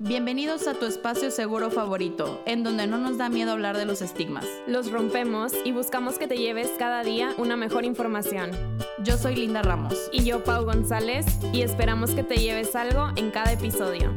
[0.00, 4.00] Bienvenidos a tu espacio seguro favorito, en donde no nos da miedo hablar de los
[4.00, 4.46] estigmas.
[4.68, 8.52] Los rompemos y buscamos que te lleves cada día una mejor información.
[9.02, 10.08] Yo soy Linda Ramos.
[10.12, 14.14] Y yo, Pau González, y esperamos que te lleves algo en cada episodio.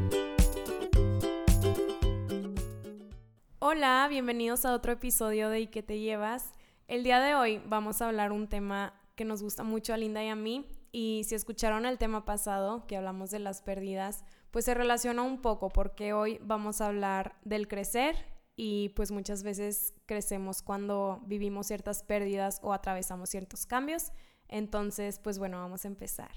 [3.58, 6.54] Hola, bienvenidos a otro episodio de ¿Y qué te llevas?
[6.86, 10.22] El día de hoy vamos a hablar un tema que nos gusta mucho a Linda
[10.22, 14.66] y a mí, y si escucharon el tema pasado, que hablamos de las pérdidas, pues
[14.66, 18.14] se relaciona un poco porque hoy vamos a hablar del crecer
[18.54, 24.12] y pues muchas veces crecemos cuando vivimos ciertas pérdidas o atravesamos ciertos cambios.
[24.48, 26.30] Entonces, pues bueno, vamos a empezar.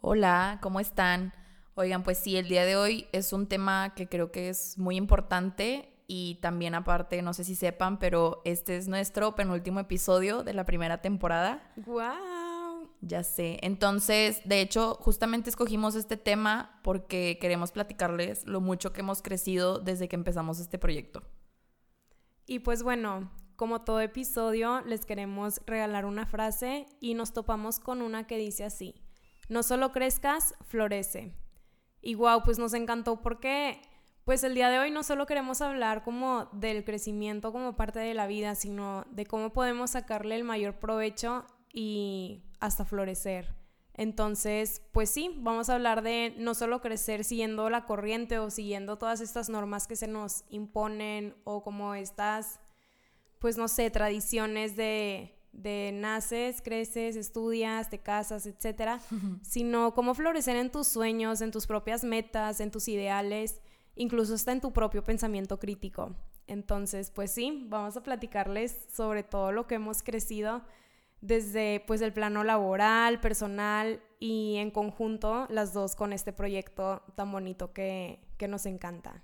[0.00, 1.32] Hola, ¿cómo están?
[1.74, 4.96] Oigan, pues sí, el día de hoy es un tema que creo que es muy
[4.96, 10.52] importante y también aparte, no sé si sepan, pero este es nuestro penúltimo episodio de
[10.52, 11.62] la primera temporada.
[11.76, 12.39] ¡Guau!
[13.02, 13.58] Ya sé.
[13.62, 19.78] Entonces, de hecho, justamente escogimos este tema porque queremos platicarles lo mucho que hemos crecido
[19.78, 21.22] desde que empezamos este proyecto.
[22.46, 28.02] Y pues bueno, como todo episodio, les queremos regalar una frase y nos topamos con
[28.02, 28.94] una que dice así,
[29.48, 31.34] no solo crezcas, florece.
[32.02, 33.80] Y wow, pues nos encantó porque
[34.24, 38.14] pues el día de hoy no solo queremos hablar como del crecimiento como parte de
[38.14, 43.54] la vida, sino de cómo podemos sacarle el mayor provecho y hasta florecer.
[43.94, 48.96] Entonces, pues sí, vamos a hablar de no solo crecer siguiendo la corriente o siguiendo
[48.96, 52.60] todas estas normas que se nos imponen o como estas,
[53.40, 59.00] pues no sé, tradiciones de, de naces, creces, estudias, te casas, etcétera,
[59.42, 63.60] sino cómo florecer en tus sueños, en tus propias metas, en tus ideales,
[63.96, 66.14] incluso hasta en tu propio pensamiento crítico.
[66.46, 70.62] Entonces, pues sí, vamos a platicarles sobre todo lo que hemos crecido
[71.20, 77.30] desde pues el plano laboral, personal y en conjunto las dos con este proyecto tan
[77.32, 79.22] bonito que, que nos encanta.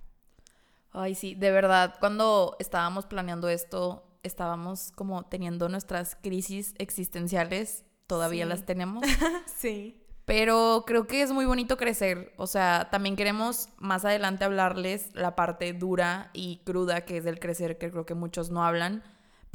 [0.93, 8.47] Ay, sí, de verdad, cuando estábamos planeando esto, estábamos como teniendo nuestras crisis existenciales, todavía
[8.47, 9.05] las tenemos.
[9.59, 10.03] sí.
[10.25, 12.33] Pero creo que es muy bonito crecer.
[12.37, 17.39] O sea, también queremos más adelante hablarles la parte dura y cruda que es del
[17.39, 19.05] crecer, que creo que muchos no hablan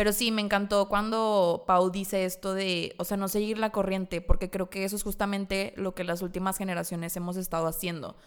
[0.01, 4.19] pero sí, me encantó cuando Pau dice esto de, o sea, no seguir la corriente,
[4.19, 8.17] porque creo que eso es justamente lo que las últimas generaciones hemos estado haciendo.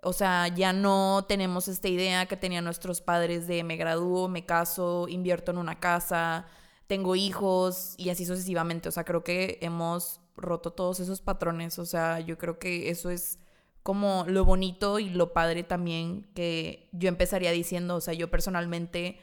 [0.00, 4.46] O sea, ya no tenemos esta idea que tenían nuestros padres de me gradúo, me
[4.46, 6.46] caso, invierto en una casa,
[6.86, 8.88] tengo hijos y así sucesivamente.
[8.88, 11.80] O sea, creo que hemos roto todos esos patrones.
[11.80, 13.40] O sea, yo creo que eso es
[13.82, 17.96] como lo bonito y lo padre también que yo empezaría diciendo.
[17.96, 19.18] O sea, yo personalmente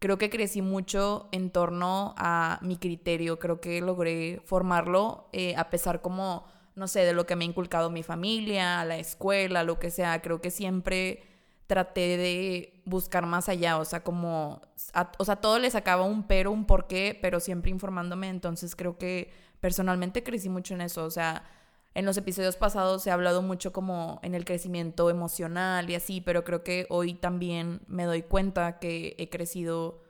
[0.00, 5.70] creo que crecí mucho en torno a mi criterio, creo que logré formarlo eh, a
[5.70, 9.78] pesar como, no sé, de lo que me ha inculcado mi familia, la escuela, lo
[9.78, 11.22] que sea, creo que siempre
[11.66, 14.62] traté de buscar más allá, o sea, como,
[15.18, 19.30] o sea, todo le sacaba un pero, un porqué, pero siempre informándome, entonces creo que
[19.60, 21.44] personalmente crecí mucho en eso, o sea,
[21.94, 26.44] en los episodios pasados ha hablado mucho como en el crecimiento emocional y así, pero
[26.44, 30.02] creo que hoy también me doy cuenta que he crecido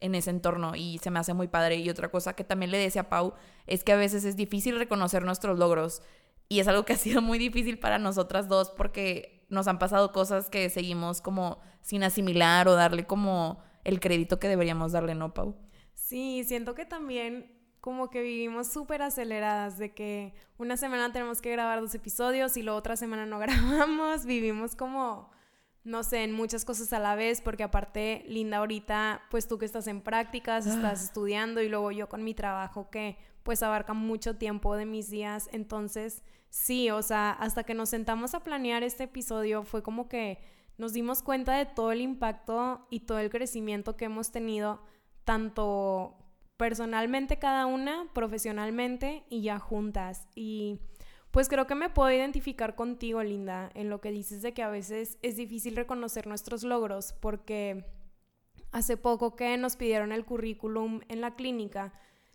[0.00, 1.76] en ese entorno y se me hace muy padre.
[1.76, 3.34] Y otra cosa que también le decía a Pau
[3.66, 6.02] es que a veces es difícil reconocer nuestros logros
[6.48, 10.12] y es algo que ha sido muy difícil para nosotras dos porque nos han pasado
[10.12, 15.32] cosas que seguimos como sin asimilar o darle como el crédito que deberíamos darle, ¿no,
[15.32, 15.56] Pau?
[15.94, 21.52] Sí, siento que también como que vivimos súper aceleradas, de que una semana tenemos que
[21.52, 25.30] grabar dos episodios y la otra semana no grabamos, vivimos como,
[25.84, 29.64] no sé, en muchas cosas a la vez, porque aparte, Linda, ahorita, pues tú que
[29.64, 30.74] estás en prácticas, ah.
[30.74, 35.08] estás estudiando y luego yo con mi trabajo que pues abarca mucho tiempo de mis
[35.08, 40.08] días, entonces sí, o sea, hasta que nos sentamos a planear este episodio fue como
[40.08, 40.38] que
[40.76, 44.80] nos dimos cuenta de todo el impacto y todo el crecimiento que hemos tenido,
[45.24, 46.17] tanto
[46.58, 50.26] personalmente cada una, profesionalmente y ya juntas.
[50.34, 50.80] Y
[51.30, 54.68] pues creo que me puedo identificar contigo, Linda, en lo que dices de que a
[54.68, 57.86] veces es difícil reconocer nuestros logros porque
[58.72, 61.92] hace poco que nos pidieron el currículum en la clínica,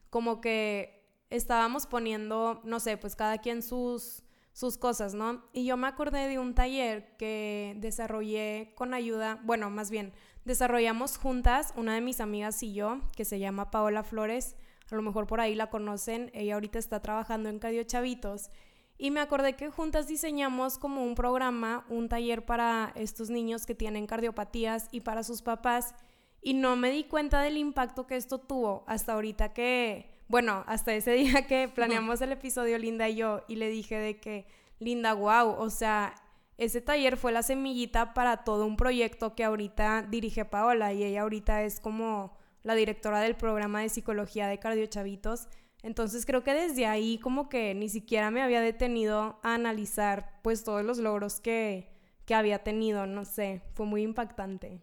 [0.10, 4.23] como que estábamos poniendo, no sé, pues cada quien sus
[4.54, 5.44] sus cosas, ¿no?
[5.52, 10.14] Y yo me acordé de un taller que desarrollé con ayuda, bueno, más bien,
[10.46, 14.56] desarrollamos juntas, una de mis amigas y yo, que se llama Paola Flores,
[14.92, 18.52] a lo mejor por ahí la conocen, ella ahorita está trabajando en Cadio Chavitos,
[18.96, 23.74] y me acordé que juntas diseñamos como un programa, un taller para estos niños que
[23.74, 25.96] tienen cardiopatías y para sus papás,
[26.44, 30.95] y no me di cuenta del impacto que esto tuvo hasta ahorita que, bueno, hasta
[30.95, 34.47] ese día que planeamos el episodio Linda y yo, y le dije de que,
[34.80, 36.15] Linda, wow, o sea,
[36.57, 41.21] ese taller fue la semillita para todo un proyecto que ahorita dirige Paola y ella
[41.21, 45.50] ahorita es como la directora del programa de psicología de Cardiochavitos.
[45.83, 50.63] Entonces creo que desde ahí como que ni siquiera me había detenido a analizar pues
[50.63, 51.91] todos los logros que,
[52.25, 54.81] que había tenido, no sé, fue muy impactante.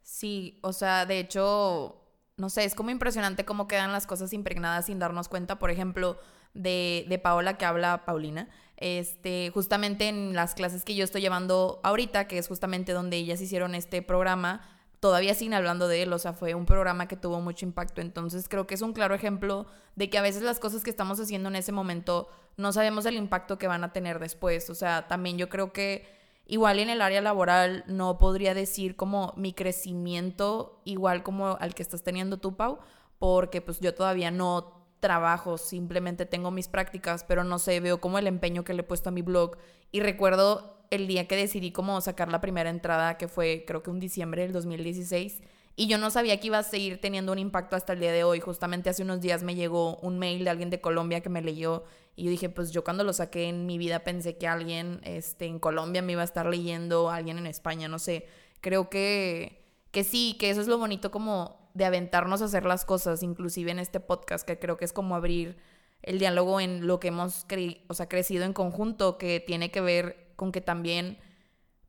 [0.00, 1.99] Sí, o sea, de hecho,
[2.40, 6.18] no sé, es como impresionante cómo quedan las cosas impregnadas sin darnos cuenta, por ejemplo,
[6.54, 11.80] de, de Paola que habla Paulina, este, justamente en las clases que yo estoy llevando
[11.82, 14.66] ahorita, que es justamente donde ellas hicieron este programa,
[15.00, 18.48] todavía siguen hablando de él, o sea, fue un programa que tuvo mucho impacto, entonces
[18.48, 19.66] creo que es un claro ejemplo
[19.96, 23.16] de que a veces las cosas que estamos haciendo en ese momento no sabemos el
[23.16, 26.19] impacto que van a tener después, o sea, también yo creo que
[26.50, 31.82] igual en el área laboral no podría decir como mi crecimiento igual como al que
[31.82, 32.80] estás teniendo tú, Pau,
[33.20, 38.18] porque pues yo todavía no trabajo, simplemente tengo mis prácticas, pero no sé, veo como
[38.18, 39.58] el empeño que le he puesto a mi blog.
[39.92, 43.90] Y recuerdo el día que decidí como sacar la primera entrada, que fue creo que
[43.90, 45.40] un diciembre del 2016,
[45.80, 48.22] y yo no sabía que iba a seguir teniendo un impacto hasta el día de
[48.22, 48.38] hoy.
[48.38, 51.84] Justamente hace unos días me llegó un mail de alguien de Colombia que me leyó
[52.16, 55.46] y yo dije, pues yo cuando lo saqué en mi vida pensé que alguien este,
[55.46, 58.26] en Colombia me iba a estar leyendo, alguien en España, no sé.
[58.60, 62.84] Creo que, que sí, que eso es lo bonito como de aventarnos a hacer las
[62.84, 65.56] cosas, inclusive en este podcast, que creo que es como abrir
[66.02, 67.46] el diálogo en lo que hemos
[67.88, 71.16] o sea, crecido en conjunto, que tiene que ver con que también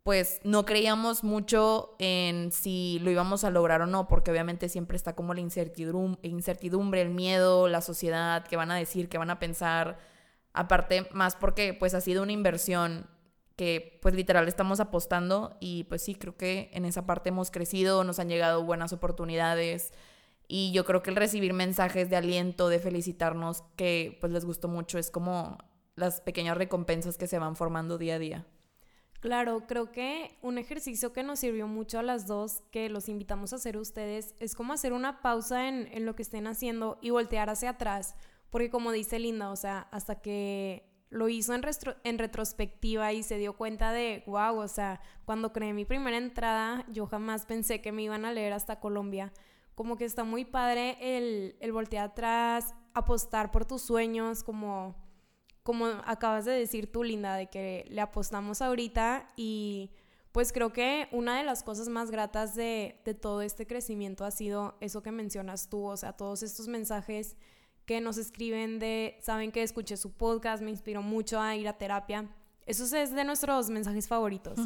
[0.04, 4.98] pues no creíamos mucho en si lo íbamos a lograr o no, porque obviamente siempre
[4.98, 9.40] está como la incertidumbre, el miedo, la sociedad, qué van a decir, qué van a
[9.40, 10.00] pensar.
[10.54, 13.08] Aparte, más porque pues ha sido una inversión
[13.56, 18.04] que pues literal estamos apostando y pues sí, creo que en esa parte hemos crecido,
[18.04, 19.94] nos han llegado buenas oportunidades
[20.48, 24.68] y yo creo que el recibir mensajes de aliento, de felicitarnos, que pues les gustó
[24.68, 25.60] mucho, es como
[25.96, 28.48] las pequeñas recompensas que se van formando día a día.
[29.22, 33.54] Claro, creo que un ejercicio que nos sirvió mucho a las dos, que los invitamos
[33.54, 37.12] a hacer ustedes, es como hacer una pausa en, en lo que estén haciendo y
[37.12, 38.16] voltear hacia atrás.
[38.50, 41.62] Porque como dice Linda, o sea, hasta que lo hizo en,
[42.04, 46.84] en, retrospectiva y se dio cuenta de, wow, o sea, cuando creé mi primera entrada,
[46.90, 49.32] yo jamás pensé que me iban a leer hasta Colombia.
[49.76, 54.96] Como que está muy padre el, el voltear atrás, apostar por tus sueños, como
[55.64, 59.92] como acabas de decir tú, Linda, de que le apostamos ahorita y
[60.32, 64.78] pues creo que una de las cosas más gratas de, todo este crecimiento ha sido
[64.80, 67.36] eso que mencionas tú, o sea, todos estos mensajes
[67.86, 71.78] que nos escriben de, saben que escuché su podcast, me inspiró mucho a ir a
[71.78, 72.30] terapia.
[72.66, 74.60] Eso es de nuestros mensajes favoritos.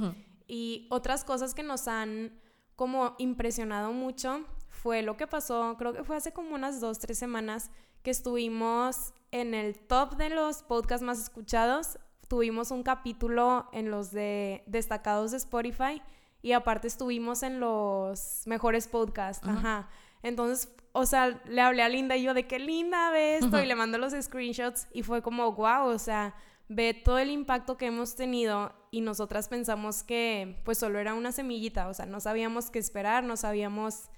[0.48, 2.40] Y otras cosas que nos han
[2.76, 7.18] como impresionado mucho fue lo que pasó, creo que fue hace como unas dos, tres
[7.18, 7.72] semanas
[8.06, 11.98] que estuvimos en el top de los podcasts más escuchados.
[12.28, 16.04] Tuvimos un capítulo en los de destacados de Spotify
[16.44, 19.46] y aparte estuvimos en los mejores podcasts.
[19.48, 19.90] Ajá.
[20.22, 23.66] Entonces, o sea, le hablé a Linda y yo de qué linda ve esto y
[23.66, 26.36] le mando los screenshots y fue como, wow, o sea,
[26.70, 31.32] ve todo el impacto que hemos tenido y nosotras pensamos que pues solo era una
[31.32, 34.10] semillita, o sea, no sabíamos qué esperar, no sabíamos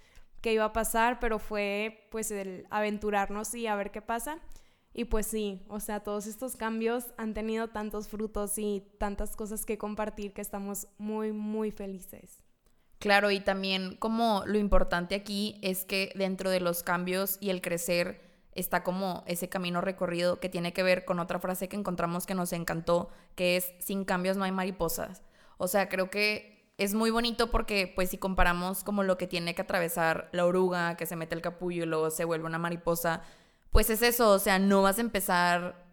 [0.53, 4.39] iba a pasar, pero fue pues el aventurarnos y a ver qué pasa.
[4.93, 9.65] Y pues sí, o sea, todos estos cambios han tenido tantos frutos y tantas cosas
[9.65, 12.43] que compartir que estamos muy, muy felices.
[12.99, 17.61] Claro, y también como lo importante aquí es que dentro de los cambios y el
[17.61, 18.21] crecer
[18.55, 22.33] está como ese camino recorrido que tiene que ver con otra frase que encontramos que
[22.33, 25.21] nos encantó, que es sin cambios no hay mariposas.
[25.57, 29.55] O sea, creo que es muy bonito porque pues si comparamos como lo que tiene
[29.55, 33.23] que atravesar la oruga, que se mete el capullo y luego se vuelve una mariposa,
[33.71, 35.85] pues es eso, o sea, no vas a empezar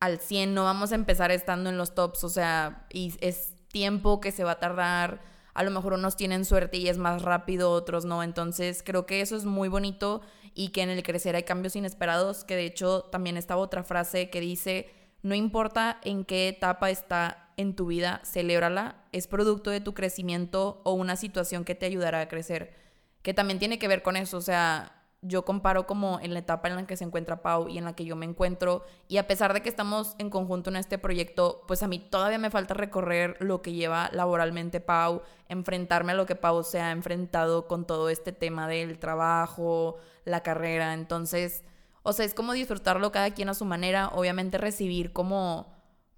[0.00, 4.20] al 100, no vamos a empezar estando en los tops, o sea, y es tiempo
[4.20, 5.20] que se va a tardar,
[5.54, 9.20] a lo mejor unos tienen suerte y es más rápido, otros no, entonces creo que
[9.20, 10.22] eso es muy bonito
[10.54, 14.30] y que en el crecer hay cambios inesperados, que de hecho también estaba otra frase
[14.30, 14.90] que dice,
[15.22, 20.80] no importa en qué etapa está en tu vida, celébrala, es producto de tu crecimiento
[20.84, 22.74] o una situación que te ayudará a crecer,
[23.22, 26.68] que también tiene que ver con eso, o sea, yo comparo como en la etapa
[26.68, 28.84] en la que se encuentra Pau y en la que yo me encuentro.
[29.06, 32.38] Y a pesar de que estamos en conjunto en este proyecto, pues a mí todavía
[32.38, 36.90] me falta recorrer lo que lleva laboralmente Pau, enfrentarme a lo que Pau se ha
[36.90, 40.92] enfrentado con todo este tema del trabajo, la carrera.
[40.92, 41.62] Entonces,
[42.02, 44.08] o sea, es como disfrutarlo cada quien a su manera.
[44.08, 45.72] Obviamente recibir como,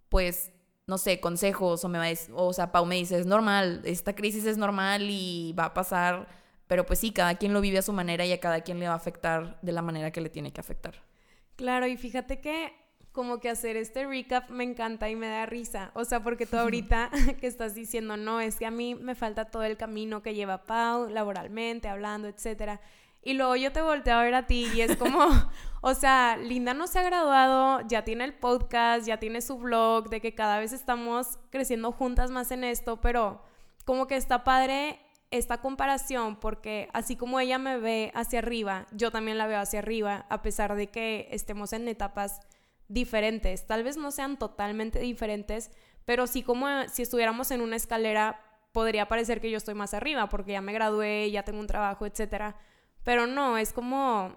[0.09, 0.51] pues,
[0.87, 4.15] no sé, consejos o me va a o sea, Pau me dice, es normal, esta
[4.15, 6.27] crisis es normal y va a pasar
[6.67, 8.87] pero pues sí, cada quien lo vive a su manera y a cada quien le
[8.87, 11.03] va a afectar de la manera que le tiene que afectar.
[11.57, 12.73] Claro, y fíjate que
[13.13, 15.93] como que hacer este recap me encanta y me da risa.
[15.95, 17.11] O sea, porque tú ahorita
[17.41, 20.65] que estás diciendo, no, es que a mí me falta todo el camino que lleva
[20.65, 22.81] Pau, laboralmente, hablando, etcétera.
[23.25, 25.27] Y luego yo te volteo a ver a ti y es como,
[25.81, 30.11] o sea, Linda no se ha graduado, ya tiene el podcast, ya tiene su blog,
[30.11, 33.43] de que cada vez estamos creciendo juntas más en esto, pero
[33.87, 35.01] como que está padre
[35.31, 39.81] esta comparación porque así como ella me ve hacia arriba, yo también la veo hacia
[39.81, 42.41] arriba, a pesar de que estemos en etapas
[42.89, 43.67] diferentes.
[43.67, 45.71] Tal vez no sean totalmente diferentes,
[46.05, 48.41] pero sí como si estuviéramos en una escalera,
[48.73, 52.07] podría parecer que yo estoy más arriba porque ya me gradué, ya tengo un trabajo,
[52.07, 52.57] etcétera.
[53.05, 54.37] Pero no, es como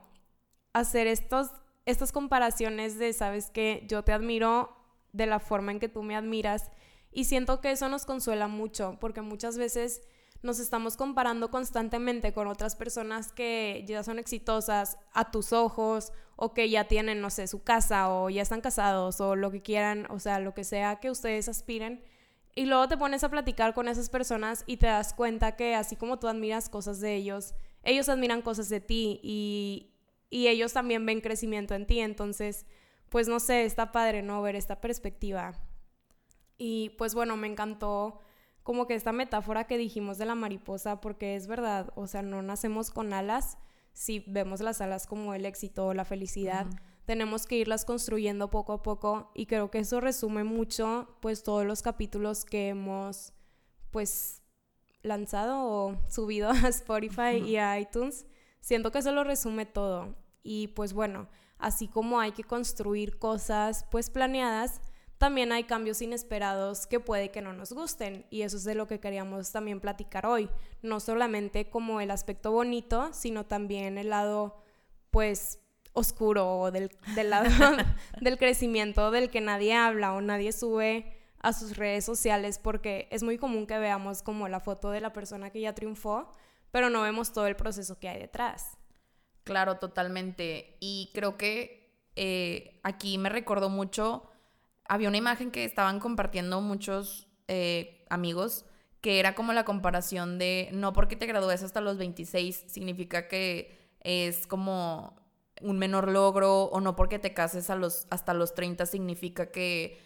[0.74, 1.52] hacer estos,
[1.86, 4.76] estas comparaciones de, sabes que yo te admiro
[5.14, 6.70] de la forma en que tú me admiras
[7.12, 10.02] y siento que eso nos consuela mucho porque muchas veces
[10.44, 16.54] nos estamos comparando constantemente con otras personas que ya son exitosas a tus ojos o
[16.54, 20.06] que ya tienen, no sé, su casa o ya están casados o lo que quieran,
[20.12, 22.04] o sea, lo que sea que ustedes aspiren.
[22.54, 25.96] Y luego te pones a platicar con esas personas y te das cuenta que así
[25.96, 27.56] como tú admiras cosas de ellos,
[27.88, 29.94] ellos admiran cosas de ti y,
[30.30, 32.00] y ellos también ven crecimiento en ti.
[32.00, 32.66] Entonces,
[33.10, 34.42] pues no sé, está padre, ¿no?
[34.42, 35.54] Ver esta perspectiva.
[36.58, 38.20] Y pues bueno, me encantó
[38.62, 42.42] como que esta metáfora que dijimos de la mariposa, porque es verdad, o sea, no
[42.42, 43.58] nacemos con alas,
[43.94, 46.68] si vemos las alas como el éxito o la felicidad,
[47.06, 51.66] tenemos que irlas construyendo poco a poco y creo que eso resume mucho pues todos
[51.66, 53.32] los capítulos que hemos
[53.92, 54.44] pues
[55.08, 58.26] lanzado o subido a Spotify y a iTunes.
[58.60, 60.16] Siento que eso lo resume todo.
[60.44, 64.82] Y pues bueno, así como hay que construir cosas pues planeadas,
[65.18, 68.86] también hay cambios inesperados que puede que no nos gusten y eso es de lo
[68.86, 70.48] que queríamos también platicar hoy,
[70.84, 74.62] no solamente como el aspecto bonito, sino también el lado
[75.10, 75.60] pues
[75.94, 77.50] oscuro del, del lado
[78.22, 83.24] del crecimiento del que nadie habla o nadie sube a sus redes sociales porque es
[83.24, 86.32] muy común que veamos como la foto de la persona que ya triunfó,
[86.72, 88.78] pero no vemos todo el proceso que hay detrás.
[89.44, 90.78] Claro, totalmente.
[90.80, 94.30] Y creo que eh, aquí me recordó mucho
[94.88, 98.66] había una imagen que estaban compartiendo muchos eh, amigos
[99.02, 103.78] que era como la comparación de no porque te gradúes hasta los 26 significa que
[104.02, 105.16] es como
[105.62, 110.00] un menor logro o no porque te cases los, hasta los 30 significa que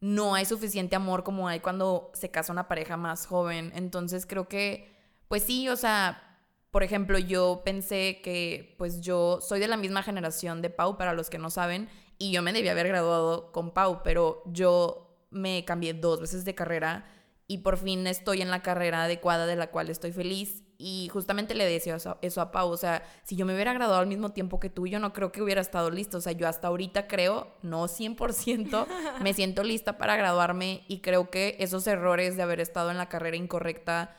[0.00, 3.72] no hay suficiente amor como hay cuando se casa una pareja más joven.
[3.74, 4.96] Entonces creo que,
[5.28, 6.40] pues sí, o sea,
[6.70, 11.14] por ejemplo, yo pensé que pues yo soy de la misma generación de Pau, para
[11.14, 11.88] los que no saben,
[12.18, 16.54] y yo me debía haber graduado con Pau, pero yo me cambié dos veces de
[16.54, 17.06] carrera
[17.46, 20.62] y por fin estoy en la carrera adecuada de la cual estoy feliz.
[20.80, 24.06] Y justamente le decía eso, a Pau, o sea, si yo me hubiera graduado al
[24.06, 26.18] mismo tiempo que tú, yo no creo que hubiera estado listo.
[26.18, 28.86] O sea, yo hasta ahorita creo, no 100%,
[29.20, 33.08] me siento lista para graduarme y creo que esos errores de haber estado en la
[33.08, 34.16] carrera incorrecta,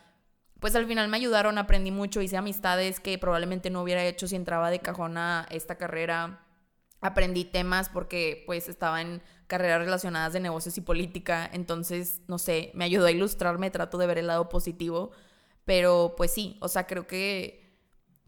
[0.60, 4.36] pues al final me ayudaron, aprendí mucho, hice amistades que probablemente no hubiera hecho si
[4.36, 6.46] entraba de cajón a esta carrera
[7.02, 12.72] aprendí temas porque pues estaba en carreras relacionadas de negocios y política, entonces, no sé,
[12.74, 15.12] me ayudó a ilustrarme, trato de ver el lado positivo,
[15.70, 17.64] pero pues sí, o sea, creo que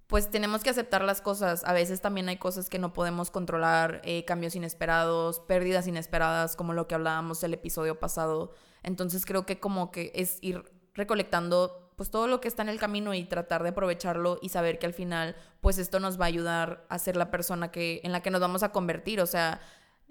[0.06, 4.00] pues tenemos que aceptar las cosas, a veces también hay cosas que no podemos controlar,
[4.06, 9.60] eh, cambios inesperados, pérdidas inesperadas, como lo que hablábamos el episodio pasado, entonces creo que
[9.60, 13.64] como que es ir recolectando pues todo lo que está en el camino y tratar
[13.64, 17.16] de aprovecharlo y saber que al final pues esto nos va a ayudar a ser
[17.16, 19.62] la persona que en la que nos vamos a convertir, o sea,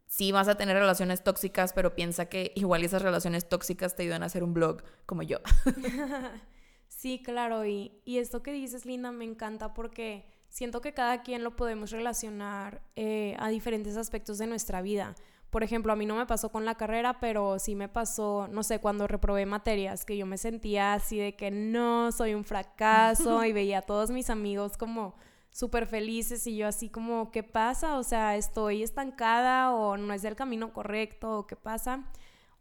[0.09, 4.25] sí vas a tener relaciones tóxicas, pero piensa que igual esas relaciones tóxicas te ayudan
[4.25, 5.39] a hacer un blog como yo.
[7.01, 11.43] sí, claro, y, y esto que dices, Linda, me encanta porque siento que cada quien
[11.43, 15.15] lo podemos relacionar eh, a diferentes aspectos de nuestra vida.
[15.49, 18.63] Por ejemplo, a mí no me pasó con la carrera, pero sí me pasó, no
[18.63, 23.45] sé, cuando reprobé materias, que yo me sentía así de que no, soy un fracaso
[23.47, 25.15] y veía a todos mis amigos como
[25.51, 27.97] súper felices y yo así como, ¿qué pasa?
[27.99, 32.05] O sea, estoy estancada o no es del camino correcto o qué pasa.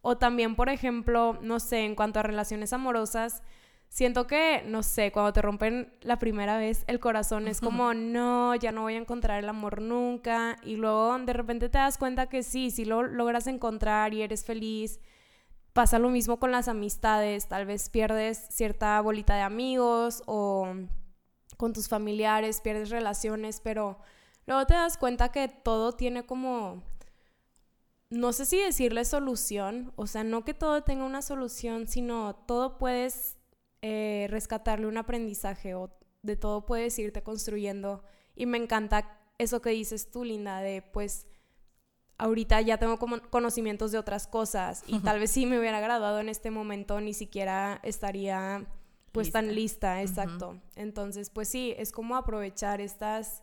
[0.01, 3.43] O también, por ejemplo, no sé, en cuanto a relaciones amorosas,
[3.89, 8.55] siento que, no sé, cuando te rompen la primera vez el corazón es como, no,
[8.55, 10.55] ya no voy a encontrar el amor nunca.
[10.63, 14.45] Y luego de repente te das cuenta que sí, si lo logras encontrar y eres
[14.45, 14.99] feliz.
[15.73, 20.73] Pasa lo mismo con las amistades, tal vez pierdes cierta bolita de amigos o
[21.57, 23.99] con tus familiares, pierdes relaciones, pero
[24.45, 26.83] luego te das cuenta que todo tiene como,
[28.09, 32.77] no sé si decirle solución, o sea, no que todo tenga una solución, sino todo
[32.77, 33.38] puedes
[33.81, 35.89] eh, rescatarle un aprendizaje o
[36.21, 38.03] de todo puedes irte construyendo.
[38.35, 41.25] Y me encanta eso que dices tú, Linda, de pues
[42.17, 46.19] ahorita ya tengo como conocimientos de otras cosas y tal vez si me hubiera graduado
[46.19, 48.67] en este momento ni siquiera estaría
[49.13, 50.59] pues tan lista, exacto.
[50.75, 53.41] Entonces, pues sí, es como aprovechar estas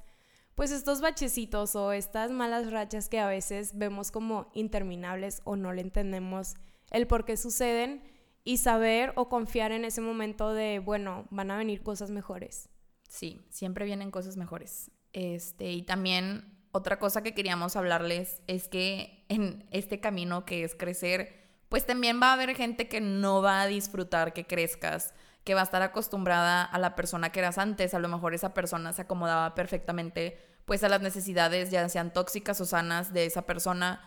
[0.54, 5.72] pues estos bachecitos o estas malas rachas que a veces vemos como interminables o no
[5.72, 6.54] le entendemos
[6.90, 8.02] el por qué suceden
[8.46, 12.68] y saber o confiar en ese momento de, bueno, van a venir cosas mejores.
[13.08, 14.92] Sí, siempre vienen cosas mejores.
[15.12, 20.76] Este, y también otra cosa que queríamos hablarles es que en este camino que es
[20.76, 21.34] crecer,
[21.68, 25.12] pues también va a haber gente que no va a disfrutar que crezcas
[25.42, 27.94] que va a estar acostumbrada a la persona que eras antes.
[27.94, 32.60] A lo mejor esa persona se acomodaba perfectamente pues a las necesidades, ya sean tóxicas
[32.60, 34.00] o sanas, de esa persona.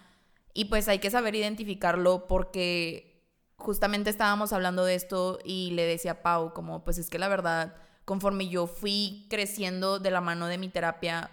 [0.54, 3.09] Y pues hay que saber identificarlo porque
[3.60, 7.28] justamente estábamos hablando de esto y le decía a Pau como pues es que la
[7.28, 7.76] verdad,
[8.06, 11.30] conforme yo fui creciendo de la mano de mi terapia,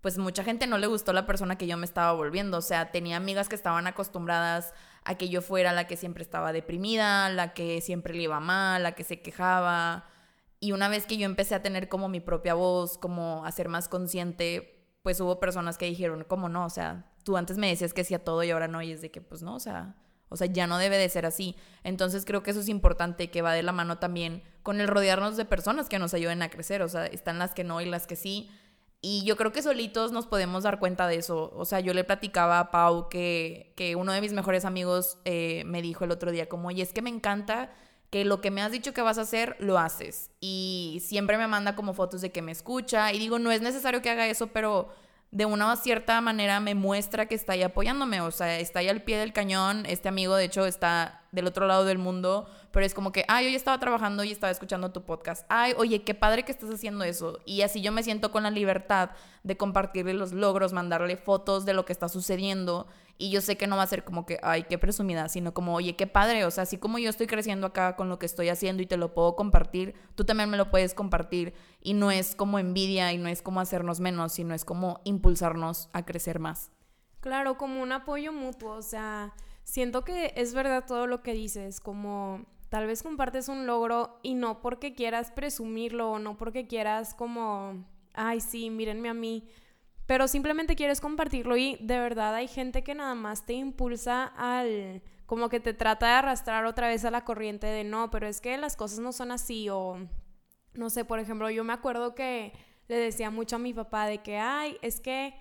[0.00, 2.58] pues mucha gente no le gustó la persona que yo me estaba volviendo.
[2.58, 4.74] O sea, tenía amigas que estaban acostumbradas
[5.04, 8.82] a que yo fuera la que siempre estaba deprimida, la que siempre le iba mal,
[8.82, 10.06] la que se quejaba.
[10.58, 13.68] Y una vez que yo empecé a tener como mi propia voz, como a ser
[13.68, 16.64] más consciente, pues hubo personas que dijeron, ¿cómo no?
[16.66, 19.10] O sea, tú antes me decías que hacía todo y ahora no, y es de
[19.10, 19.96] que pues no, o sea,
[20.30, 21.56] o sea, ya no debe de ser así.
[21.84, 25.36] Entonces creo que eso es importante, que va de la mano también con el rodearnos
[25.36, 28.06] de personas que nos ayuden a crecer, o sea, están las que no y las
[28.06, 28.50] que sí.
[29.02, 31.50] Y yo creo que solitos nos podemos dar cuenta de eso.
[31.54, 35.62] O sea, yo le platicaba a Pau que, que uno de mis mejores amigos eh,
[35.66, 37.70] me dijo el otro día como, oye, es que me encanta
[38.10, 40.30] que lo que me has dicho que vas a hacer, lo haces.
[40.40, 43.12] Y siempre me manda como fotos de que me escucha.
[43.12, 44.90] Y digo, no es necesario que haga eso, pero
[45.30, 48.20] de una cierta manera me muestra que está ahí apoyándome.
[48.20, 49.86] O sea, está ahí al pie del cañón.
[49.86, 53.46] Este amigo, de hecho, está del otro lado del mundo pero es como que, ay,
[53.46, 55.44] hoy estaba trabajando y estaba escuchando tu podcast.
[55.48, 57.40] Ay, oye, qué padre que estás haciendo eso.
[57.44, 59.10] Y así yo me siento con la libertad
[59.42, 62.86] de compartirle los logros, mandarle fotos de lo que está sucediendo.
[63.18, 65.74] Y yo sé que no va a ser como que, ay, qué presumida, sino como,
[65.74, 66.44] oye, qué padre.
[66.44, 68.96] O sea, así como yo estoy creciendo acá con lo que estoy haciendo y te
[68.96, 71.54] lo puedo compartir, tú también me lo puedes compartir.
[71.80, 75.90] Y no es como envidia y no es como hacernos menos, sino es como impulsarnos
[75.92, 76.70] a crecer más.
[77.18, 78.76] Claro, como un apoyo mutuo.
[78.76, 83.66] O sea, siento que es verdad todo lo que dices, como Tal vez compartes un
[83.66, 89.14] logro y no porque quieras presumirlo o no porque quieras como, ay, sí, mírenme a
[89.14, 89.48] mí,
[90.06, 95.02] pero simplemente quieres compartirlo y de verdad hay gente que nada más te impulsa al,
[95.26, 98.40] como que te trata de arrastrar otra vez a la corriente de no, pero es
[98.40, 100.08] que las cosas no son así o,
[100.72, 102.52] no sé, por ejemplo, yo me acuerdo que
[102.86, 105.34] le decía mucho a mi papá de que, ay, es que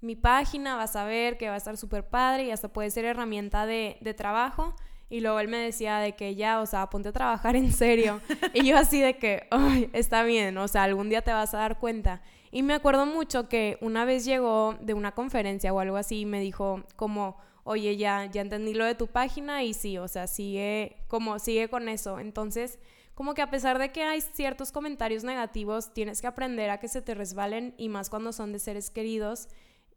[0.00, 3.04] mi página vas a ver que va a estar súper padre y hasta puede ser
[3.04, 4.74] herramienta de, de trabajo.
[5.10, 8.20] Y luego él me decía de que ya, o sea, ponte a trabajar en serio.
[8.54, 11.58] y yo así de que, ay, está bien, o sea, algún día te vas a
[11.58, 12.22] dar cuenta.
[12.52, 16.26] Y me acuerdo mucho que una vez llegó de una conferencia o algo así y
[16.26, 20.26] me dijo como, oye, ya, ya entendí lo de tu página y sí, o sea,
[20.26, 22.18] sigue, como, sigue con eso.
[22.18, 22.78] Entonces,
[23.14, 26.88] como que a pesar de que hay ciertos comentarios negativos, tienes que aprender a que
[26.88, 29.48] se te resbalen y más cuando son de seres queridos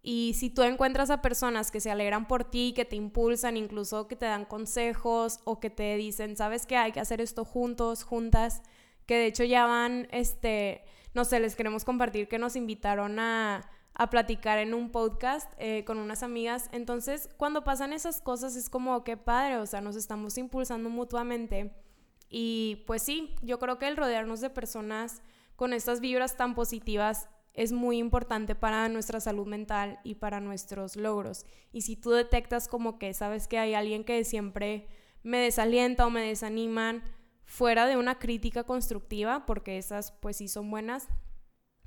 [0.06, 4.10] y si tú encuentras a personas que se alegran por ti, que te impulsan, incluso
[4.10, 8.04] que te dan consejos o que te dicen, sabes que hay que hacer esto juntos,
[8.04, 8.62] juntas,
[9.06, 13.72] que de hecho ya van, este, no sé, les queremos compartir que nos invitaron a,
[13.94, 16.70] a platicar en un podcast eh, con unas amigas.
[16.74, 21.72] Entonces, cuando pasan esas cosas es como, qué padre, o sea, nos estamos impulsando mutuamente.
[22.28, 25.22] Y pues sí, yo creo que el rodearnos de personas
[25.56, 30.96] con estas vibras tan positivas es muy importante para nuestra salud mental y para nuestros
[30.96, 31.46] logros.
[31.72, 34.88] Y si tú detectas como que sabes que hay alguien que siempre
[35.22, 37.04] me desalienta o me desaniman
[37.46, 41.08] fuera de una crítica constructiva, porque esas pues sí son buenas,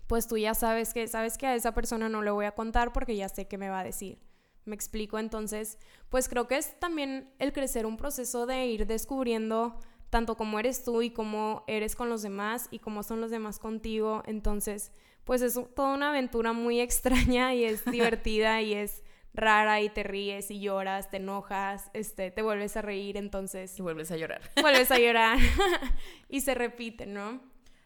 [0.07, 2.93] pues tú ya sabes que sabes que a esa persona no le voy a contar
[2.93, 4.21] porque ya sé qué me va a decir.
[4.65, 9.79] Me explico, entonces, pues creo que es también el crecer un proceso de ir descubriendo
[10.11, 13.59] tanto cómo eres tú y cómo eres con los demás y cómo son los demás
[13.59, 14.23] contigo.
[14.27, 14.93] Entonces,
[15.27, 19.03] pues es toda una aventura muy extraña y es divertida y es
[19.35, 23.79] rara y te ríes y lloras, te enojas, este, te vuelves a reír, entonces...
[23.79, 24.41] Y vuelves a llorar.
[24.63, 25.39] Vuelves a llorar
[26.31, 27.43] y se repite, ¿no?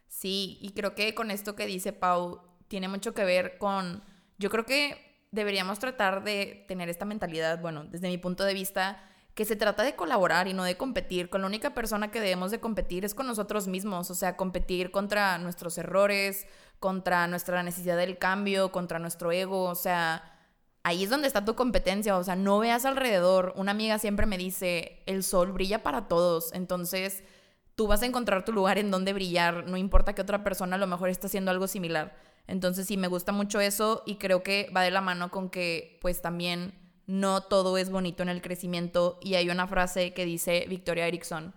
[0.06, 4.04] Sí, y creo que con esto que dice Pau tiene mucho que ver con,
[4.38, 9.02] yo creo que deberíamos tratar de tener esta mentalidad, bueno, desde mi punto de vista,
[9.34, 11.30] que se trata de colaborar y no de competir.
[11.30, 14.90] Con la única persona que debemos de competir es con nosotros mismos, o sea, competir
[14.90, 16.46] contra nuestros errores,
[16.80, 20.38] contra nuestra necesidad del cambio, contra nuestro ego, o sea,
[20.82, 23.52] ahí es donde está tu competencia, o sea, no veas alrededor.
[23.56, 27.22] Una amiga siempre me dice, el sol brilla para todos, entonces
[27.76, 30.78] tú vas a encontrar tu lugar en donde brillar, no importa que otra persona a
[30.78, 32.16] lo mejor esté haciendo algo similar.
[32.46, 35.98] Entonces sí, me gusta mucho eso y creo que va de la mano con que
[36.00, 36.74] pues también
[37.06, 41.54] no todo es bonito en el crecimiento y hay una frase que dice Victoria Erickson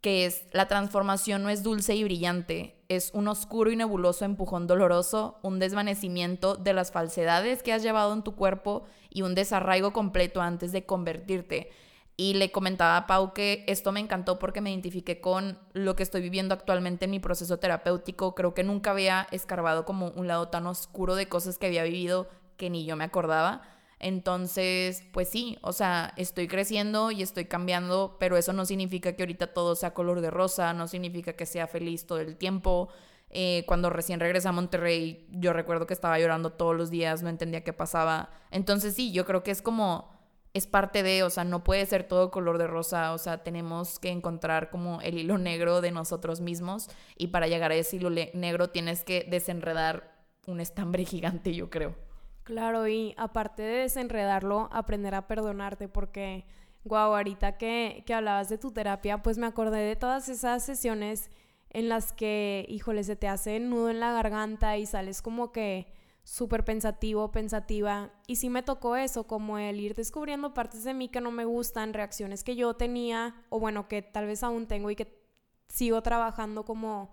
[0.00, 4.66] que es la transformación no es dulce y brillante, es un oscuro y nebuloso empujón
[4.66, 9.92] doloroso, un desvanecimiento de las falsedades que has llevado en tu cuerpo y un desarraigo
[9.92, 11.70] completo antes de convertirte.
[12.16, 16.02] Y le comentaba a Pau que esto me encantó porque me identifiqué con lo que
[16.02, 18.34] estoy viviendo actualmente en mi proceso terapéutico.
[18.34, 22.28] Creo que nunca había escarbado como un lado tan oscuro de cosas que había vivido
[22.56, 23.62] que ni yo me acordaba.
[24.00, 29.22] Entonces, pues sí, o sea, estoy creciendo y estoy cambiando, pero eso no significa que
[29.22, 32.88] ahorita todo sea color de rosa, no significa que sea feliz todo el tiempo.
[33.28, 37.28] Eh, cuando recién regresé a Monterrey, yo recuerdo que estaba llorando todos los días, no
[37.28, 38.30] entendía qué pasaba.
[38.50, 40.10] Entonces sí, yo creo que es como,
[40.54, 43.98] es parte de, o sea, no puede ser todo color de rosa, o sea, tenemos
[43.98, 48.08] que encontrar como el hilo negro de nosotros mismos y para llegar a ese hilo
[48.10, 50.10] negro tienes que desenredar
[50.46, 52.09] un estambre gigante, yo creo.
[52.44, 56.46] Claro, y aparte de desenredarlo, aprender a perdonarte, porque,
[56.84, 61.30] guau, ahorita que, que hablabas de tu terapia, pues me acordé de todas esas sesiones
[61.70, 65.92] en las que, híjole, se te hace nudo en la garganta y sales como que
[66.24, 68.10] súper pensativo, pensativa.
[68.26, 71.44] Y sí me tocó eso, como el ir descubriendo partes de mí que no me
[71.44, 75.20] gustan, reacciones que yo tenía, o bueno, que tal vez aún tengo y que
[75.68, 77.12] sigo trabajando como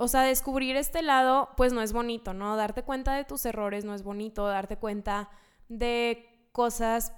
[0.00, 2.56] o sea, descubrir este lado, pues no es bonito, ¿no?
[2.56, 5.28] Darte cuenta de tus errores no es bonito, darte cuenta
[5.68, 7.12] de cosas,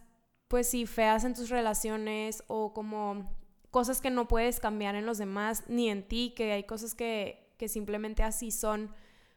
[0.48, 3.36] pues sí, feas en tus relaciones o como
[3.70, 7.52] cosas que no puedes cambiar en los demás ni en ti, que hay cosas que,
[7.58, 8.94] que simplemente así son,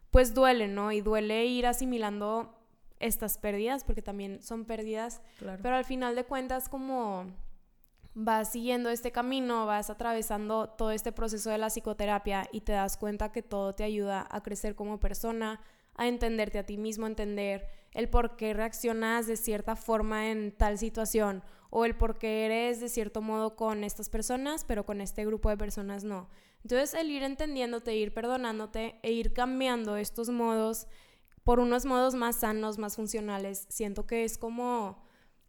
[0.10, 0.94] pues duele, ¿no?
[0.94, 2.58] Y duele ir asimilando
[3.02, 5.60] estas pérdidas, porque también son pérdidas, claro.
[5.62, 7.26] pero al final de cuentas como
[8.16, 12.98] vas siguiendo este camino, vas atravesando todo este proceso de la psicoterapia y te das
[12.98, 15.62] cuenta que todo te ayuda a crecer como persona,
[15.96, 20.78] a entenderte a ti mismo, entender el por qué reaccionas de cierta forma en tal
[20.78, 25.26] situación o el por qué eres de cierto modo con estas personas, pero con este
[25.26, 26.30] grupo de personas no.
[26.64, 30.88] Entonces el ir entendiéndote, ir perdonándote e ir cambiando estos modos
[31.44, 35.04] por unos modos más sanos, más funcionales, siento que es como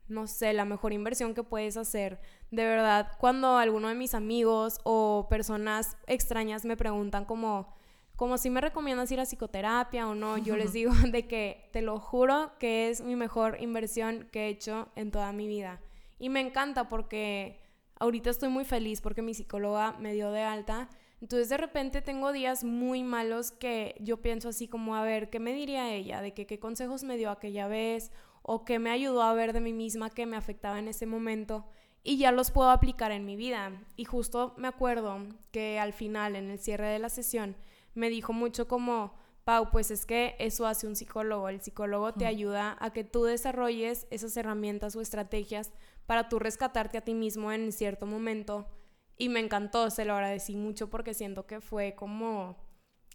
[0.09, 2.21] no sé, la mejor inversión que puedes hacer.
[2.55, 7.75] De verdad, cuando alguno de mis amigos o personas extrañas me preguntan como,
[8.15, 11.83] como si me recomiendas ir a psicoterapia o no, yo les digo de que te
[11.83, 15.81] lo juro que es mi mejor inversión que he hecho en toda mi vida.
[16.21, 17.59] Y me encanta porque
[17.99, 20.89] ahorita estoy muy feliz porque mi psicóloga me dio de alta.
[21.21, 25.41] Entonces de repente tengo días muy malos que yo pienso así como, a ver, ¿qué
[25.41, 26.21] me diría ella?
[26.21, 28.13] De que qué consejos me dio aquella vez
[28.43, 31.65] o que me ayudó a ver de mí misma que me afectaba en ese momento
[32.05, 33.73] y ya los puedo aplicar en mi vida.
[33.97, 37.57] Y justo me acuerdo que al final, en el cierre de la sesión,
[37.95, 39.15] me dijo mucho como,
[39.45, 41.49] Pau, pues es que eso hace un psicólogo.
[41.49, 45.73] El psicólogo te ayuda a que tú desarrolles esas herramientas o estrategias
[46.07, 48.69] para tú rescatarte a ti mismo en cierto momento.
[49.17, 52.57] Y me encantó, se lo agradecí mucho porque siento que fue como,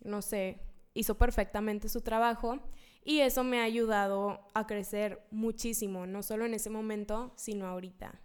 [0.04, 0.62] no sé,
[0.96, 2.60] hizo perfectamente su trabajo.
[3.04, 8.20] Y eso me ha ayudado a crecer muchísimo, no solo en ese momento, sino ahorita.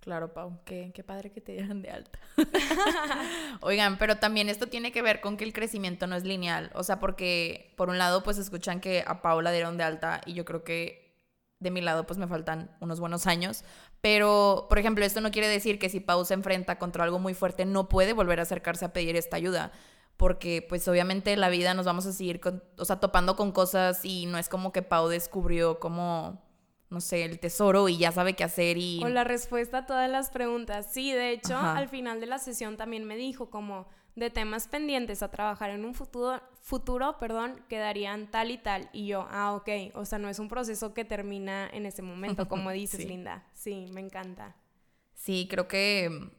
[0.00, 2.18] Claro, Pau, qué, qué padre que te dieran de alta.
[3.60, 6.70] Oigan, pero también esto tiene que ver con que el crecimiento no es lineal.
[6.74, 10.22] O sea, porque por un lado, pues escuchan que a Pau la dieron de alta
[10.24, 11.10] y yo creo que
[11.58, 13.64] de mi lado, pues me faltan unos buenos años.
[14.00, 17.34] Pero, por ejemplo, esto no quiere decir que si Pau se enfrenta contra algo muy
[17.34, 19.70] fuerte, no puede volver a acercarse a pedir esta ayuda
[20.16, 22.42] porque pues obviamente la vida nos vamos a seguir,
[22.76, 26.42] o sea, topando con cosas y no es como que Pau descubrió como,
[26.90, 29.00] no sé, el tesoro y ya sabe qué hacer y...
[29.02, 30.92] O la respuesta a todas las preguntas.
[30.92, 35.22] Sí, de hecho, al final de la sesión también me dijo como de temas pendientes
[35.22, 38.90] a trabajar en un futuro, futuro, perdón, quedarían tal y tal.
[38.92, 42.48] Y yo, ah, ok, o sea, no es un proceso que termina en ese momento,
[42.48, 43.46] como dices, Linda.
[43.54, 44.56] Sí, me encanta.
[45.14, 46.30] Sí, creo que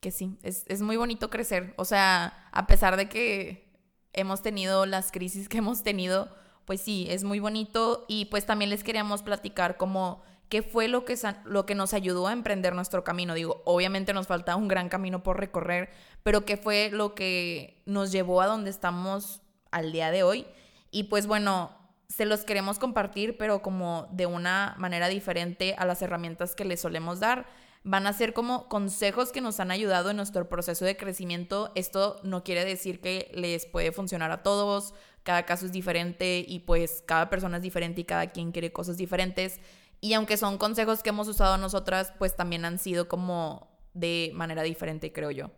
[0.00, 1.74] que sí, es, muy bonito crecer.
[1.76, 3.70] O sea, a pesar de que
[4.12, 6.34] hemos tenido las crisis que hemos tenido,
[6.70, 11.04] pues sí, es muy bonito y pues también les queríamos platicar como qué fue lo
[11.04, 13.34] que, lo que nos ayudó a emprender nuestro camino.
[13.34, 15.90] Digo, obviamente nos falta un gran camino por recorrer,
[16.22, 20.46] pero qué fue lo que nos llevó a donde estamos al día de hoy.
[20.92, 21.72] Y pues bueno,
[22.08, 26.80] se los queremos compartir, pero como de una manera diferente a las herramientas que les
[26.80, 27.46] solemos dar
[27.82, 31.72] van a ser como consejos que nos han ayudado en nuestro proceso de crecimiento.
[31.74, 36.60] Esto no quiere decir que les puede funcionar a todos, cada caso es diferente y
[36.60, 39.60] pues cada persona es diferente y cada quien quiere cosas diferentes.
[40.00, 44.62] Y aunque son consejos que hemos usado nosotras, pues también han sido como de manera
[44.62, 45.50] diferente, creo yo.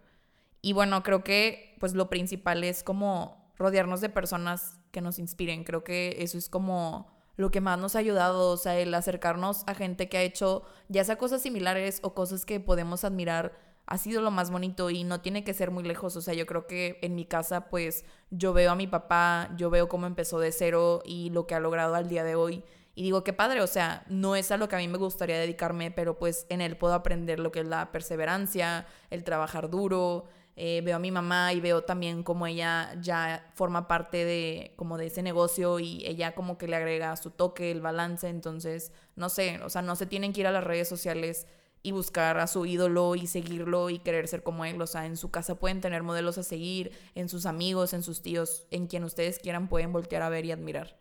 [0.61, 5.65] Y bueno, creo que pues lo principal es como rodearnos de personas que nos inspiren.
[5.65, 9.65] Creo que eso es como lo que más nos ha ayudado, o sea, el acercarnos
[9.67, 13.99] a gente que ha hecho ya sea cosas similares o cosas que podemos admirar, ha
[13.99, 16.67] sido lo más bonito y no tiene que ser muy lejos, o sea, yo creo
[16.67, 20.53] que en mi casa pues yo veo a mi papá, yo veo cómo empezó de
[20.53, 22.65] cero y lo que ha logrado al día de hoy.
[22.95, 25.39] Y digo, qué padre, o sea, no es a lo que a mí me gustaría
[25.39, 30.27] dedicarme, pero pues en él puedo aprender lo que es la perseverancia, el trabajar duro,
[30.55, 34.99] eh, veo a mi mamá y veo también como ella ya forma parte de como
[34.99, 39.31] de ese negocio y ella como que le agrega su toque, el balance, entonces no
[39.31, 41.47] sé, o sea, no se tienen que ir a las redes sociales
[41.83, 45.17] y buscar a su ídolo y seguirlo y querer ser como él, o sea, en
[45.17, 49.05] su casa pueden tener modelos a seguir, en sus amigos, en sus tíos, en quien
[49.05, 50.97] ustedes quieran pueden voltear a ver y admirar.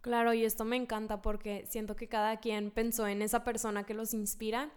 [0.00, 3.94] Claro, y esto me encanta porque siento que cada quien pensó en esa persona que
[3.94, 4.70] los inspira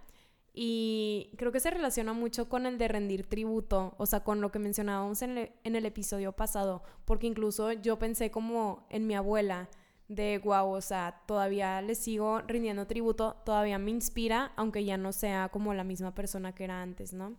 [0.54, 4.52] y creo que se relaciona mucho con el de rendir tributo, o sea, con lo
[4.52, 9.70] que mencionábamos en, el episodio pasado, porque incluso yo pensé como en mi abuela,
[10.10, 15.14] de wow, o sea, todavía le sigo rindiendo tributo, todavía me inspira, aunque ya no
[15.14, 17.38] sea como la misma persona que era antes, ¿no?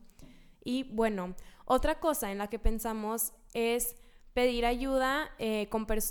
[0.62, 3.96] Y bueno, otra cosa en la que pensamos es
[4.35, 5.69] pedir ayuda eh,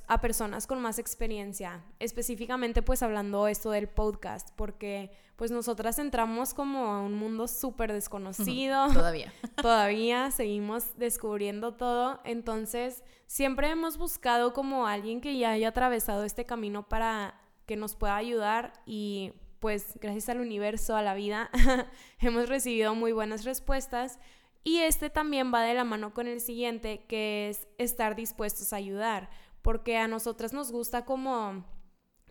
[0.08, 6.54] a personas con más experiencia, específicamente pues hablando esto del podcast, porque pues nosotras entramos
[6.54, 8.88] como a un mundo súper desconocido.
[8.94, 9.34] Todavía.
[9.62, 16.46] Todavía seguimos descubriendo todo, entonces siempre hemos buscado como alguien que ya haya atravesado este
[16.46, 21.50] camino para que nos pueda ayudar y pues gracias al universo, a la vida,
[22.20, 24.20] hemos recibido muy buenas respuestas
[24.64, 28.78] y este también va de la mano con el siguiente, que es estar dispuestos a
[28.78, 29.30] ayudar,
[29.62, 31.66] porque a nosotras nos gusta como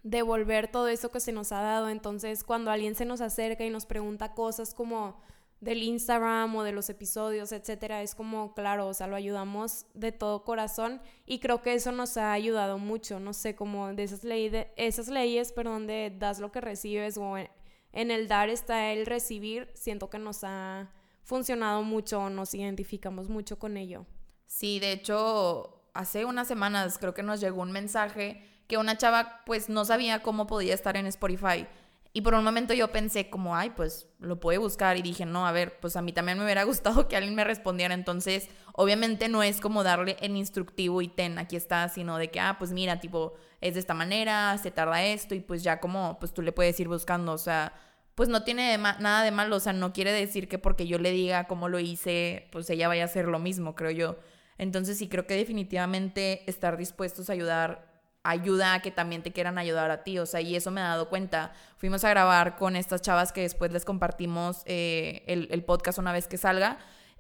[0.02, 1.88] devolver todo eso que se nos ha dado.
[1.88, 5.20] Entonces, cuando alguien se nos acerca y nos pregunta cosas como
[5.60, 10.12] del Instagram o de los episodios, etcétera, es como, claro, o sea, lo ayudamos de
[10.12, 14.22] todo corazón y creo que eso nos ha ayudado mucho, no sé, como de esas,
[14.22, 19.06] de esas leyes, perdón, de das lo que recibes o en el dar está el
[19.06, 20.92] recibir, siento que nos ha
[21.28, 24.06] funcionado mucho, nos identificamos mucho con ello.
[24.46, 29.42] Sí, de hecho, hace unas semanas creo que nos llegó un mensaje que una chava
[29.44, 31.66] pues no sabía cómo podía estar en Spotify.
[32.14, 34.96] Y por un momento yo pensé como, ay, pues lo puede buscar.
[34.96, 37.44] Y dije, no, a ver, pues a mí también me hubiera gustado que alguien me
[37.44, 37.92] respondiera.
[37.92, 42.40] Entonces, obviamente no es como darle el instructivo y ten, aquí está, sino de que,
[42.40, 45.34] ah, pues mira, tipo, es de esta manera, se tarda esto.
[45.34, 47.32] Y pues ya como, pues tú le puedes ir buscando.
[47.32, 47.74] O sea,
[48.18, 51.12] pues no tiene nada de malo, o sea, no quiere decir que porque yo le
[51.12, 54.16] diga cómo lo hice, pues ella vaya a hacer lo mismo, creo yo.
[54.58, 57.86] Entonces sí creo que definitivamente estar dispuestos a ayudar
[58.24, 60.88] ayuda a que también te quieran ayudar a ti, o sea, y eso me ha
[60.88, 61.52] dado cuenta.
[61.76, 66.10] Fuimos a grabar con estas chavas que después les compartimos eh, el, el podcast una
[66.10, 66.78] vez que salga.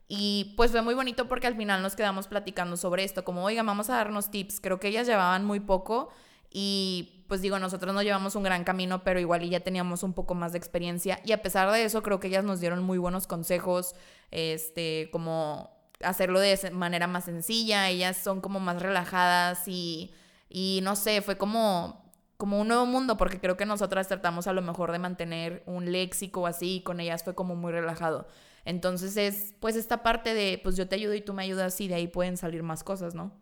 [0.08, 3.62] Y pues fue muy bonito porque al final nos quedamos platicando sobre esto, como, oiga,
[3.62, 4.58] vamos a darnos tips.
[4.58, 6.08] Creo que ellas llevaban muy poco
[6.50, 10.14] y pues digo, nosotros no llevamos un gran camino, pero igual y ya teníamos un
[10.14, 11.20] poco más de experiencia.
[11.24, 13.94] Y a pesar de eso, creo que ellas nos dieron muy buenos consejos,
[14.30, 17.88] este, como hacerlo de manera más sencilla.
[17.90, 20.12] Ellas son como más relajadas y,
[20.48, 24.54] y no sé, fue como, como un nuevo mundo, porque creo que nosotras tratamos a
[24.54, 28.26] lo mejor de mantener un léxico así, y con ellas fue como muy relajado.
[28.64, 31.88] Entonces es pues esta parte de, pues yo te ayudo y tú me ayudas y
[31.88, 33.32] de ahí pueden salir más cosas, ¿no?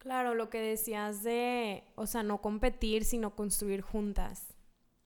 [0.00, 4.46] Claro, lo que decías de, o sea, no competir, sino construir juntas.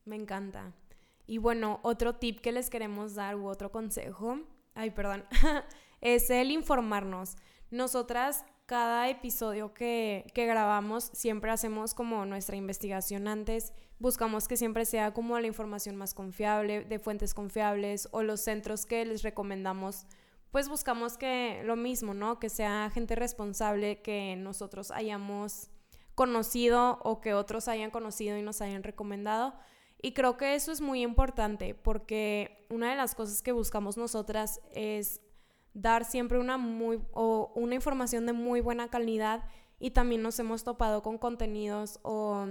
[0.05, 0.73] Me encanta.
[1.27, 4.39] Y bueno, otro tip que les queremos dar u otro consejo,
[4.73, 5.25] ay, perdón,
[6.01, 7.37] es el informarnos.
[7.73, 13.73] Nosotras, cada episodio que, que grabamos, siempre hacemos como nuestra investigación antes.
[13.99, 18.87] Buscamos que siempre sea como la información más confiable, de fuentes confiables o los centros
[18.87, 20.07] que les recomendamos
[20.55, 22.39] pues buscamos que lo mismo, ¿no?
[22.39, 25.69] Que sea gente responsable que nosotros hayamos
[26.15, 29.55] conocido o que otros hayan conocido y nos hayan recomendado.
[30.01, 34.61] Y creo que eso es muy importante porque una de las cosas que buscamos nosotras
[34.73, 35.21] es
[35.73, 39.43] dar siempre una muy o una información de muy buena calidad
[39.81, 42.47] y también nos hemos topado con contenidos o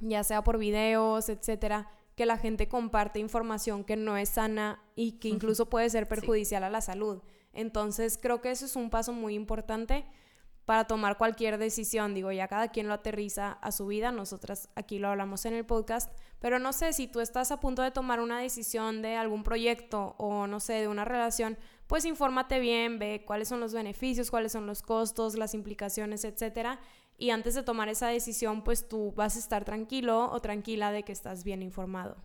[0.00, 5.12] ya sea por videos, etcétera, que la gente comparte información que no es sana y
[5.12, 7.22] que incluso puede ser perjudicial a la salud.
[7.54, 10.04] Entonces creo que eso es un paso muy importante
[10.66, 12.12] para tomar cualquier decisión.
[12.12, 15.64] Digo, ya cada quien lo aterriza a su vida, nosotras aquí lo hablamos en el
[15.64, 19.42] podcast, pero no sé si tú estás a punto de tomar una decisión de algún
[19.42, 21.56] proyecto o no sé, de una relación,
[21.86, 26.80] pues infórmate bien, ve cuáles son los beneficios, cuáles son los costos, las implicaciones, etcétera
[27.20, 31.02] y antes de tomar esa decisión, pues tú vas a estar tranquilo o tranquila de
[31.02, 32.16] que estás bien informado.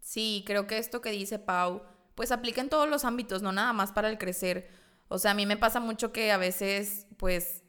[0.00, 1.82] Sí, creo que esto que dice Pau,
[2.16, 4.68] pues aplica en todos los ámbitos, no nada más para el crecer.
[5.06, 7.62] O sea, a mí me pasa mucho que a veces, pues,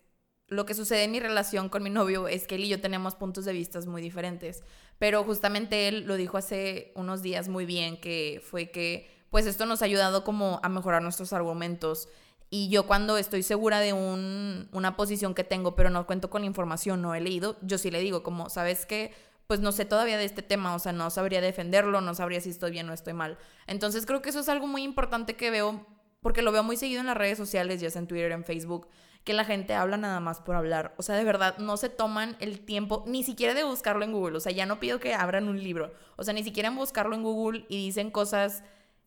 [0.47, 3.13] lo que sucede en mi relación con mi novio es que él y yo tenemos
[3.13, 4.63] puntos de vista muy diferentes.
[4.97, 9.67] Pero justamente él lo dijo hace unos días muy bien, que fue que pues esto
[9.67, 12.09] nos ha ayudado como a mejorar nuestros argumentos.
[12.49, 16.41] Y yo cuando estoy segura de un, una posición que tengo, pero no cuento con
[16.41, 19.13] la información, no he leído, yo sí le digo como, ¿sabes qué?
[19.47, 22.49] Pues no sé todavía de este tema, o sea, no sabría defenderlo, no sabría si
[22.49, 23.37] estoy bien o estoy mal.
[23.67, 25.85] Entonces creo que eso es algo muy importante que veo,
[26.21, 28.87] porque lo veo muy seguido en las redes sociales, ya sea en Twitter, en Facebook,
[29.23, 30.93] que la gente habla nada más por hablar.
[30.97, 34.37] O sea, de verdad, no se toman el tiempo ni siquiera de buscarlo en Google.
[34.37, 35.93] O sea, ya no pido que abran un libro.
[36.15, 38.63] O sea, ni siquiera en buscarlo en Google y dicen cosas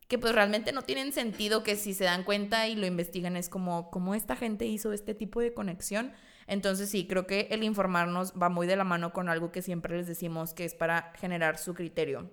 [0.09, 3.47] que pues realmente no tienen sentido, que si se dan cuenta y lo investigan es
[3.47, 6.11] como, ¿cómo esta gente hizo este tipo de conexión?
[6.47, 9.95] Entonces sí, creo que el informarnos va muy de la mano con algo que siempre
[9.95, 12.31] les decimos que es para generar su criterio.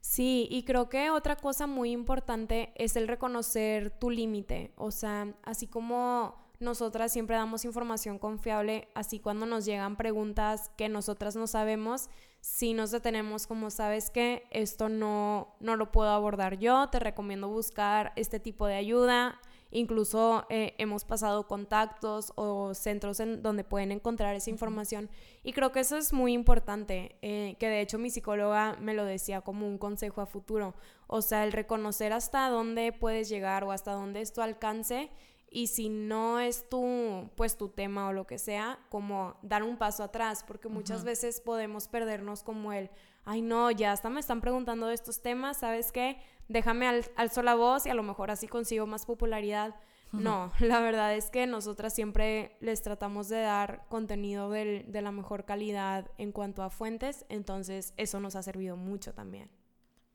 [0.00, 4.72] Sí, y creo que otra cosa muy importante es el reconocer tu límite.
[4.76, 10.88] O sea, así como nosotras siempre damos información confiable, así cuando nos llegan preguntas que
[10.88, 12.08] nosotras no sabemos,
[12.44, 17.48] si nos detenemos como sabes que esto no, no lo puedo abordar yo, te recomiendo
[17.48, 19.40] buscar este tipo de ayuda.
[19.70, 25.08] Incluso eh, hemos pasado contactos o centros en donde pueden encontrar esa información.
[25.42, 29.06] Y creo que eso es muy importante, eh, que de hecho mi psicóloga me lo
[29.06, 30.74] decía como un consejo a futuro.
[31.06, 35.10] O sea, el reconocer hasta dónde puedes llegar o hasta dónde es tu alcance
[35.54, 39.76] y si no es tu, pues tu tema o lo que sea, como dar un
[39.76, 42.90] paso atrás, porque muchas veces podemos perdernos como el,
[43.24, 46.18] ay no, ya hasta me están preguntando de estos temas, ¿sabes qué?
[46.48, 49.76] Déjame al, alzo la voz y a lo mejor así consigo más popularidad.
[50.10, 55.44] No, la verdad es que nosotras siempre les tratamos de dar contenido de la mejor
[55.44, 59.48] calidad en cuanto a fuentes, entonces eso nos ha servido mucho también.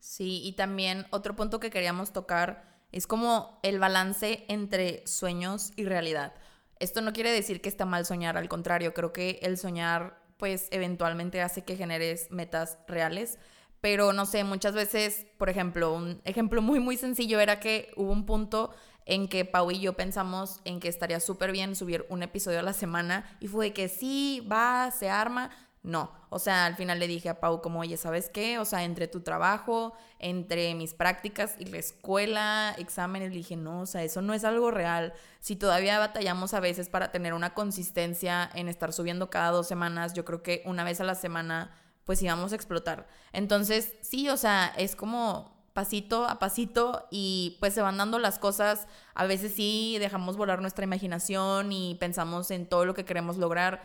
[0.00, 5.84] Sí, y también otro punto que queríamos tocar es como el balance entre sueños y
[5.84, 6.34] realidad.
[6.78, 10.68] Esto no quiere decir que está mal soñar, al contrario, creo que el soñar pues
[10.70, 13.38] eventualmente hace que generes metas reales.
[13.82, 18.10] Pero no sé, muchas veces, por ejemplo, un ejemplo muy muy sencillo era que hubo
[18.12, 18.72] un punto
[19.06, 22.62] en que Pau y yo pensamos en que estaría súper bien subir un episodio a
[22.62, 25.50] la semana y fue que sí, va, se arma,
[25.82, 28.58] no, o sea, al final le dije a Pau como, oye, ¿sabes qué?
[28.58, 33.80] O sea, entre tu trabajo, entre mis prácticas y la escuela, exámenes, le dije, no,
[33.80, 35.14] o sea, eso no es algo real.
[35.40, 40.12] Si todavía batallamos a veces para tener una consistencia en estar subiendo cada dos semanas,
[40.12, 41.70] yo creo que una vez a la semana,
[42.04, 43.08] pues íbamos a explotar.
[43.32, 48.38] Entonces, sí, o sea, es como pasito a pasito y pues se van dando las
[48.38, 48.86] cosas.
[49.14, 53.80] A veces sí dejamos volar nuestra imaginación y pensamos en todo lo que queremos lograr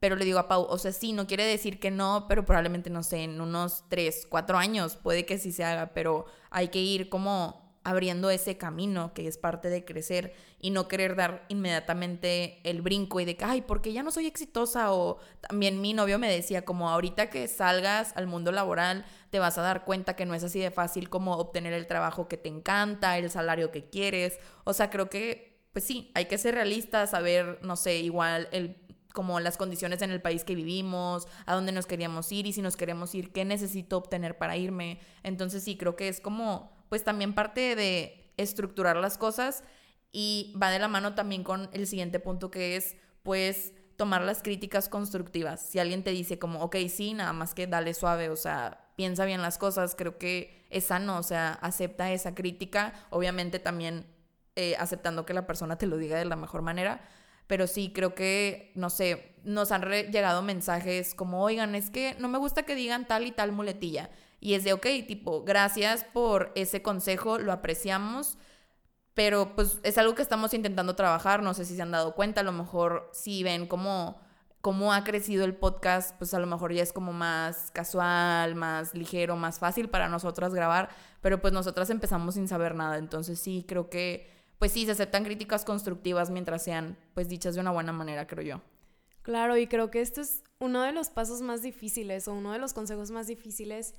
[0.00, 2.90] pero le digo a Pau, o sea, sí, no quiere decir que no, pero probablemente,
[2.90, 6.80] no sé, en unos tres, cuatro años puede que sí se haga, pero hay que
[6.80, 12.60] ir como abriendo ese camino que es parte de crecer y no querer dar inmediatamente
[12.68, 16.18] el brinco y de que, ay, porque ya no soy exitosa o también mi novio
[16.18, 20.26] me decía como ahorita que salgas al mundo laboral te vas a dar cuenta que
[20.26, 23.88] no es así de fácil como obtener el trabajo que te encanta, el salario que
[23.88, 28.48] quieres, o sea, creo que pues sí, hay que ser realistas, saber, no sé, igual
[28.52, 32.52] el como las condiciones en el país que vivimos, a dónde nos queríamos ir y
[32.52, 35.00] si nos queremos ir, qué necesito obtener para irme.
[35.22, 39.64] Entonces sí, creo que es como, pues también parte de estructurar las cosas
[40.12, 44.42] y va de la mano también con el siguiente punto que es, pues, tomar las
[44.42, 45.60] críticas constructivas.
[45.60, 49.24] Si alguien te dice como, ok, sí, nada más que dale suave, o sea, piensa
[49.24, 54.06] bien las cosas, creo que es sano, o sea, acepta esa crítica, obviamente también
[54.54, 57.00] eh, aceptando que la persona te lo diga de la mejor manera,
[57.48, 62.28] pero sí creo que, no sé, nos han llegado mensajes como, oigan, es que no
[62.28, 64.10] me gusta que digan tal y tal muletilla.
[64.38, 68.38] Y es de, ok, tipo, gracias por ese consejo, lo apreciamos,
[69.14, 72.42] pero pues es algo que estamos intentando trabajar, no sé si se han dado cuenta,
[72.42, 74.20] a lo mejor si ven cómo,
[74.60, 78.94] cómo ha crecido el podcast, pues a lo mejor ya es como más casual, más
[78.94, 83.64] ligero, más fácil para nosotras grabar, pero pues nosotras empezamos sin saber nada, entonces sí,
[83.66, 87.92] creo que pues sí, se aceptan críticas constructivas mientras sean pues dichas de una buena
[87.92, 88.62] manera, creo yo.
[89.22, 92.58] Claro, y creo que esto es uno de los pasos más difíciles o uno de
[92.58, 93.94] los consejos más difíciles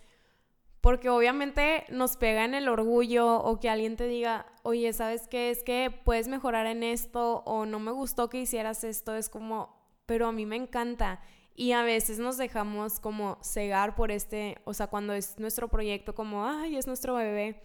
[0.82, 5.50] porque obviamente nos pega en el orgullo o que alguien te diga, oye, ¿sabes qué?
[5.50, 9.76] Es que puedes mejorar en esto o no me gustó que hicieras esto, es como,
[10.06, 11.22] pero a mí me encanta.
[11.54, 16.16] Y a veces nos dejamos como cegar por este, o sea, cuando es nuestro proyecto,
[16.16, 17.62] como, ay, es nuestro bebé.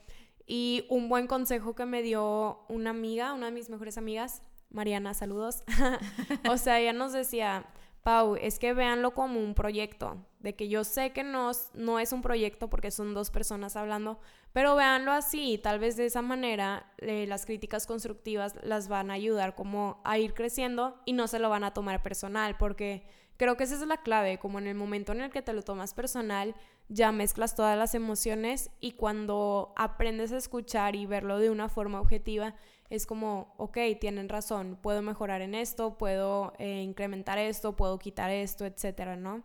[0.46, 5.14] Y un buen consejo que me dio una amiga, una de mis mejores amigas, Mariana,
[5.14, 5.64] saludos.
[6.50, 7.66] o sea, ella nos decía,
[8.04, 12.12] Pau, es que véanlo como un proyecto, de que yo sé que no, no es
[12.12, 14.20] un proyecto porque son dos personas hablando,
[14.52, 19.14] pero véanlo así, tal vez de esa manera eh, las críticas constructivas las van a
[19.14, 23.06] ayudar como a ir creciendo y no se lo van a tomar personal, porque
[23.38, 25.62] creo que esa es la clave, como en el momento en el que te lo
[25.62, 26.54] tomas personal,
[26.90, 32.02] ya mezclas todas las emociones y cuando aprendes a escuchar y verlo de una forma
[32.02, 32.54] objetiva,
[32.90, 38.30] es como, ok, tienen razón, puedo mejorar en esto, puedo eh, incrementar esto, puedo quitar
[38.30, 39.42] esto, etcétera, ¿no?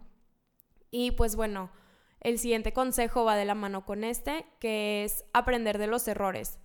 [0.91, 1.71] Y pues bueno,
[2.21, 6.59] el siguiente consejo va de la mano con este, que es aprender de los errores.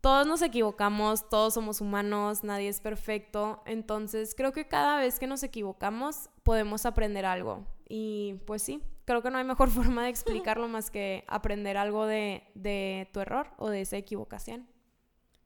[0.00, 5.26] Todos nos equivocamos, todos somos humanos, nadie es perfecto, entonces creo que cada vez que
[5.26, 7.66] nos equivocamos podemos aprender algo.
[7.88, 12.06] Y pues sí, creo que no hay mejor forma de explicarlo más que aprender algo
[12.06, 14.68] de, de tu error o de esa equivocación.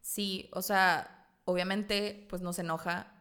[0.02, 3.14] Sí, o sea, obviamente pues nos enoja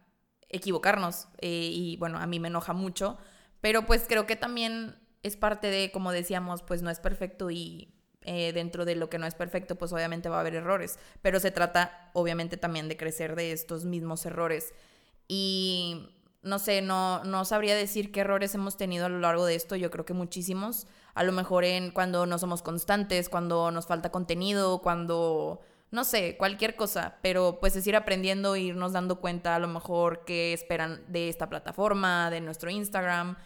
[0.48, 3.16] equivocarnos eh, y bueno, a mí me enoja mucho,
[3.60, 7.94] pero pues creo que también es parte de, como decíamos, pues no es perfecto y
[8.22, 11.40] eh, dentro de lo que no es perfecto, pues obviamente va a haber errores, pero
[11.40, 14.74] se trata obviamente también de crecer de estos mismos errores.
[15.28, 16.08] Y
[16.42, 19.76] no sé, no, no sabría decir qué errores hemos tenido a lo largo de esto,
[19.76, 24.10] yo creo que muchísimos, a lo mejor en cuando no somos constantes, cuando nos falta
[24.10, 25.60] contenido, cuando
[25.92, 30.24] no sé, cualquier cosa, pero pues es ir aprendiendo, irnos dando cuenta a lo mejor
[30.24, 33.36] qué esperan de esta plataforma, de nuestro Instagram.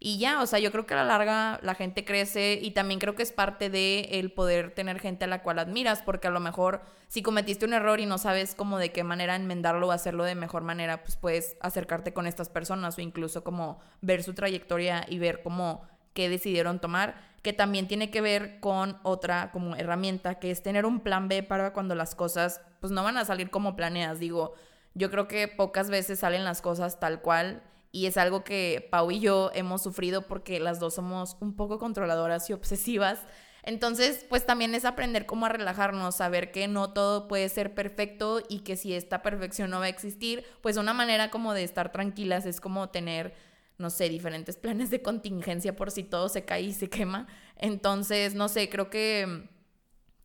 [0.00, 2.98] Y ya, o sea, yo creo que a la larga la gente crece y también
[2.98, 6.32] creo que es parte de el poder tener gente a la cual admiras, porque a
[6.32, 9.92] lo mejor si cometiste un error y no sabes cómo de qué manera enmendarlo o
[9.92, 14.34] hacerlo de mejor manera, pues puedes acercarte con estas personas o incluso como ver su
[14.34, 19.74] trayectoria y ver cómo qué decidieron tomar que también tiene que ver con otra como
[19.76, 23.24] herramienta, que es tener un plan B para cuando las cosas pues no van a
[23.24, 24.20] salir como planeas.
[24.20, 24.54] Digo,
[24.94, 29.10] yo creo que pocas veces salen las cosas tal cual y es algo que Pau
[29.10, 33.20] y yo hemos sufrido porque las dos somos un poco controladoras y obsesivas.
[33.64, 38.42] Entonces, pues también es aprender cómo a relajarnos, saber que no todo puede ser perfecto
[38.48, 41.92] y que si esta perfección no va a existir, pues una manera como de estar
[41.92, 43.34] tranquilas es como tener
[43.78, 47.26] no sé, diferentes planes de contingencia por si todo se cae y se quema.
[47.56, 49.48] Entonces, no sé, creo que,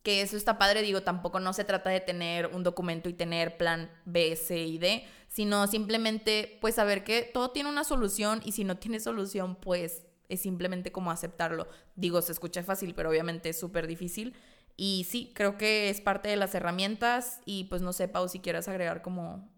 [0.03, 0.81] que eso está padre.
[0.81, 4.77] Digo, tampoco no se trata de tener un documento y tener plan B, C y
[4.77, 9.55] D, sino simplemente, pues, saber que todo tiene una solución y si no tiene solución,
[9.55, 11.67] pues, es simplemente como aceptarlo.
[11.95, 14.35] Digo, se escucha fácil, pero obviamente es súper difícil.
[14.75, 18.39] Y sí, creo que es parte de las herramientas y pues no sé, Pau, si
[18.39, 19.49] quieras agregar como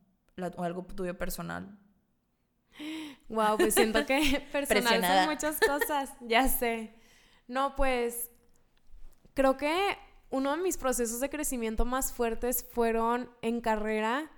[0.57, 1.77] algo tuyo personal.
[3.29, 6.93] Wow, pues siento que personal son muchas cosas, ya sé.
[7.47, 8.31] No, pues
[9.33, 9.97] creo que
[10.29, 14.31] uno de mis procesos de crecimiento más fuertes fueron en carrera,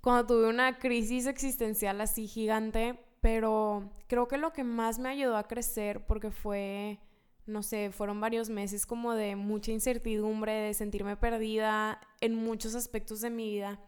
[0.00, 5.36] cuando tuve una crisis existencial así gigante, pero creo que lo que más me ayudó
[5.36, 6.98] a crecer, porque fue,
[7.46, 13.20] no sé, fueron varios meses como de mucha incertidumbre, de sentirme perdida en muchos aspectos
[13.20, 13.80] de mi vida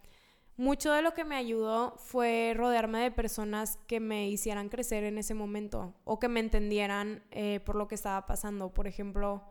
[0.61, 5.17] mucho de lo que me ayudó fue rodearme de personas que me hicieran crecer en
[5.17, 8.69] ese momento o que me entendieran eh, por lo que estaba pasando.
[8.75, 9.43] Por ejemplo,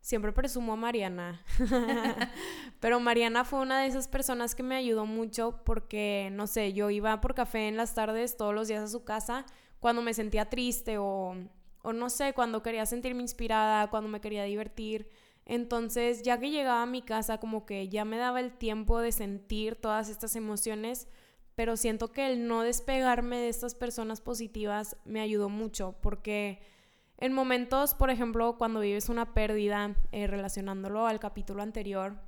[0.00, 1.44] siempre presumo a Mariana,
[2.80, 6.88] pero Mariana fue una de esas personas que me ayudó mucho porque, no sé, yo
[6.88, 9.44] iba por café en las tardes todos los días a su casa
[9.80, 11.36] cuando me sentía triste o,
[11.82, 15.10] o no sé, cuando quería sentirme inspirada, cuando me quería divertir.
[15.46, 19.12] Entonces, ya que llegaba a mi casa, como que ya me daba el tiempo de
[19.12, 21.08] sentir todas estas emociones,
[21.54, 26.62] pero siento que el no despegarme de estas personas positivas me ayudó mucho, porque
[27.18, 32.18] en momentos, por ejemplo, cuando vives una pérdida, eh, relacionándolo al capítulo anterior,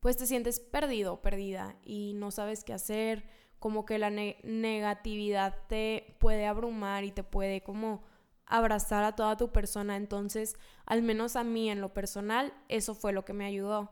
[0.00, 3.24] pues te sientes perdido, perdida, y no sabes qué hacer,
[3.58, 8.02] como que la negatividad te puede abrumar y te puede como
[8.46, 9.96] abrazar a toda tu persona.
[9.96, 13.90] Entonces, al menos a mí en lo personal, eso fue lo que me ayudó.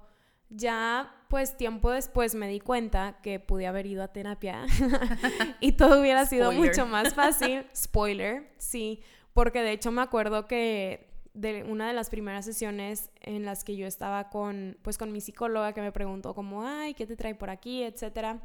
[0.48, 4.66] Ya, pues tiempo después me di cuenta que pude haber ido a terapia
[5.60, 7.64] y todo hubiera sido mucho más fácil.
[7.74, 13.46] Spoiler, sí, porque de hecho me acuerdo que de una de las primeras sesiones en
[13.46, 17.06] las que yo estaba con, pues con mi psicóloga que me preguntó como, ay, ¿qué
[17.06, 17.82] te trae por aquí?
[17.82, 18.42] etcétera.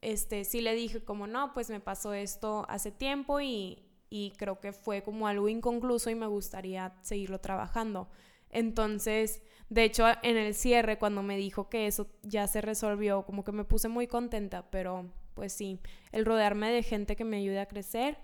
[0.00, 4.60] Este, sí le dije como, no, pues me pasó esto hace tiempo y, y creo
[4.60, 8.08] que fue como algo inconcluso y me gustaría seguirlo trabajando.
[8.50, 13.44] Entonces, de hecho, en el cierre, cuando me dijo que eso ya se resolvió, como
[13.44, 15.78] que me puse muy contenta, pero pues sí,
[16.10, 18.18] el rodearme de gente que me ayude a crecer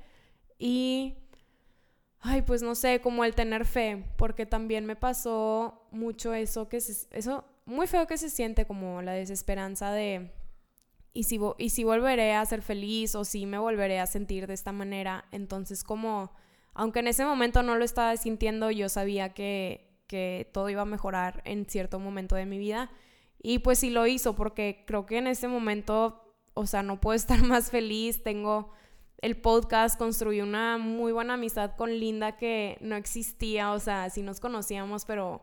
[0.59, 1.14] y,
[2.20, 6.78] ay, pues no sé, como el tener fe, porque también me pasó mucho eso, que
[6.78, 10.32] eso, muy feo que se siente como la desesperanza de
[11.16, 14.52] y si, y si volveré a ser feliz o si me volveré a sentir de
[14.52, 15.24] esta manera.
[15.32, 16.30] Entonces como,
[16.74, 20.84] aunque en ese momento no lo estaba sintiendo, yo sabía que, que todo iba a
[20.84, 22.90] mejorar en cierto momento de mi vida.
[23.42, 27.16] Y pues sí lo hizo porque creo que en ese momento, o sea, no puedo
[27.16, 28.22] estar más feliz.
[28.22, 28.70] Tengo
[29.22, 34.20] el podcast, construí una muy buena amistad con Linda que no existía, o sea, sí
[34.20, 35.40] nos conocíamos, pero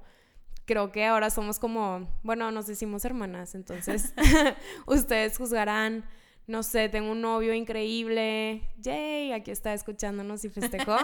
[0.66, 4.14] creo que ahora somos como, bueno, nos decimos hermanas, entonces
[4.86, 6.06] ustedes juzgarán.
[6.46, 8.70] No sé, tengo un novio increíble.
[8.80, 10.98] Yay, aquí está escuchándonos y festejó.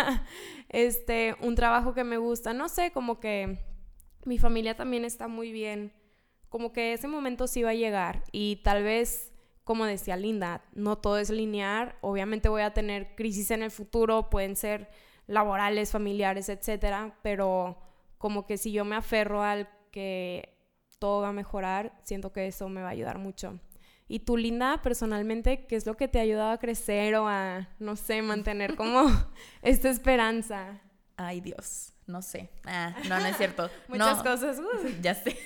[0.68, 2.52] este, un trabajo que me gusta.
[2.52, 3.60] No sé, como que
[4.24, 5.92] mi familia también está muy bien.
[6.48, 8.24] Como que ese momento sí va a llegar.
[8.32, 9.32] Y tal vez,
[9.62, 11.94] como decía Linda, no todo es lineal.
[12.00, 14.90] Obviamente voy a tener crisis en el futuro, pueden ser
[15.28, 17.16] laborales, familiares, etcétera.
[17.22, 17.78] Pero
[18.22, 20.56] como que si yo me aferro al que
[21.00, 23.58] todo va a mejorar, siento que eso me va a ayudar mucho.
[24.06, 27.68] Y tú, Linda, personalmente, ¿qué es lo que te ha ayudado a crecer o a,
[27.80, 29.06] no sé, mantener como
[29.62, 30.80] esta esperanza?
[31.16, 32.48] Ay, Dios, no sé.
[32.64, 33.68] Ah, no, no es cierto.
[33.88, 34.60] Muchas cosas.
[35.02, 35.36] Ya sé.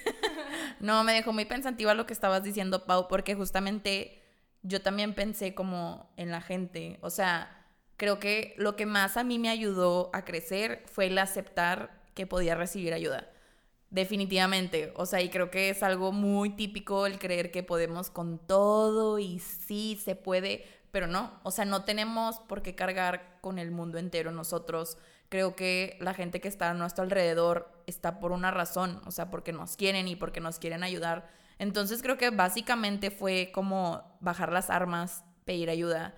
[0.79, 4.23] no, me dejó muy pensativa lo que estabas diciendo, Pau, porque justamente
[4.61, 6.99] yo también pensé como en la gente.
[7.01, 7.67] O sea,
[7.97, 12.27] creo que lo que más a mí me ayudó a crecer fue el aceptar que
[12.27, 13.31] podía recibir ayuda.
[13.91, 18.39] Definitivamente, o sea, y creo que es algo muy típico el creer que podemos con
[18.39, 23.61] todo y sí se puede, pero no, o sea, no tenemos por qué cargar con
[23.61, 24.99] el mundo entero nosotros.
[25.29, 29.31] Creo que la gente que está a nuestro alrededor está por una razón, o sea,
[29.31, 31.29] porque nos quieren y porque nos quieren ayudar.
[31.59, 36.17] Entonces creo que básicamente fue como bajar las armas, pedir ayuda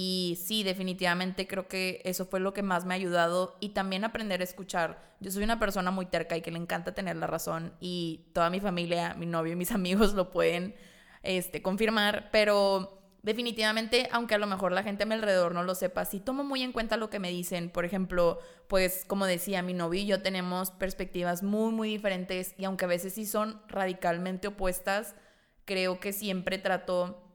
[0.00, 4.04] y sí, definitivamente creo que eso fue lo que más me ha ayudado y también
[4.04, 5.02] aprender a escuchar.
[5.18, 8.48] Yo soy una persona muy terca y que le encanta tener la razón y toda
[8.48, 10.76] mi familia, mi novio y mis amigos lo pueden
[11.24, 15.74] este, confirmar, pero definitivamente, aunque a lo mejor la gente a mi alrededor no lo
[15.74, 17.68] sepa, sí tomo muy en cuenta lo que me dicen.
[17.68, 18.38] Por ejemplo,
[18.68, 22.88] pues como decía, mi novio y yo tenemos perspectivas muy, muy diferentes y aunque a
[22.88, 25.16] veces sí son radicalmente opuestas,
[25.64, 27.27] creo que siempre trato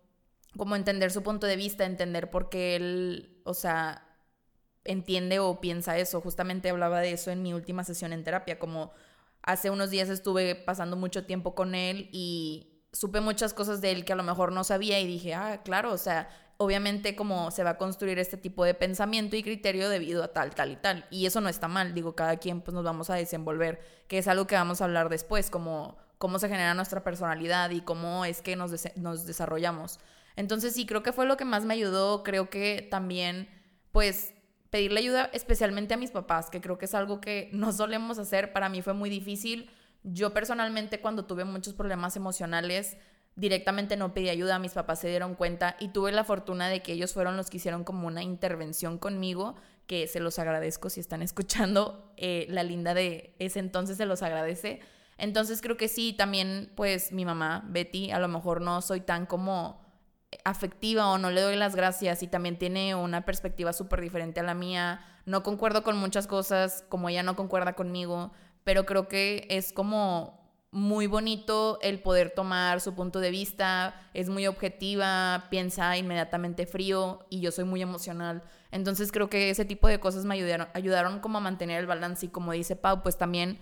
[0.58, 4.08] como entender su punto de vista, entender por qué él, o sea,
[4.86, 6.22] entiende o piensa eso.
[6.22, 8.92] Justamente hablaba de eso en mi última sesión en terapia, como
[9.42, 14.06] hace unos días estuve pasando mucho tiempo con él y supe muchas cosas de él
[14.06, 17.64] que a lo mejor no sabía y dije, ah, claro, o sea, obviamente como se
[17.64, 21.06] va a construir este tipo de pensamiento y criterio debido a tal, tal y tal.
[21.10, 24.28] Y eso no está mal, digo, cada quien pues nos vamos a desenvolver, que es
[24.28, 28.42] algo que vamos a hablar después, como cómo se genera nuestra personalidad y cómo es
[28.42, 30.00] que nos, nos desarrollamos.
[30.36, 32.24] Entonces sí, creo que fue lo que más me ayudó.
[32.24, 33.50] Creo que también,
[33.92, 34.34] pues,
[34.70, 38.54] pedirle ayuda especialmente a mis papás, que creo que es algo que no solemos hacer.
[38.54, 39.70] Para mí fue muy difícil.
[40.04, 42.98] Yo personalmente cuando tuve muchos problemas emocionales,
[43.36, 46.94] directamente no pedí ayuda, mis papás se dieron cuenta y tuve la fortuna de que
[46.94, 49.56] ellos fueron los que hicieron como una intervención conmigo,
[49.88, 54.22] que se los agradezco si están escuchando, eh, la linda de ese entonces se los
[54.22, 54.80] agradece.
[55.18, 59.26] Entonces creo que sí, también pues mi mamá, Betty, a lo mejor no soy tan
[59.26, 59.83] como
[60.44, 64.44] afectiva o no le doy las gracias y también tiene una perspectiva súper diferente a
[64.44, 65.02] la mía.
[65.26, 68.32] No concuerdo con muchas cosas como ella no concuerda conmigo,
[68.64, 74.28] pero creo que es como muy bonito el poder tomar su punto de vista, es
[74.28, 78.42] muy objetiva, piensa inmediatamente frío y yo soy muy emocional.
[78.72, 82.26] Entonces creo que ese tipo de cosas me ayudaron, ayudaron como a mantener el balance
[82.26, 83.60] y como dice Pau, pues también,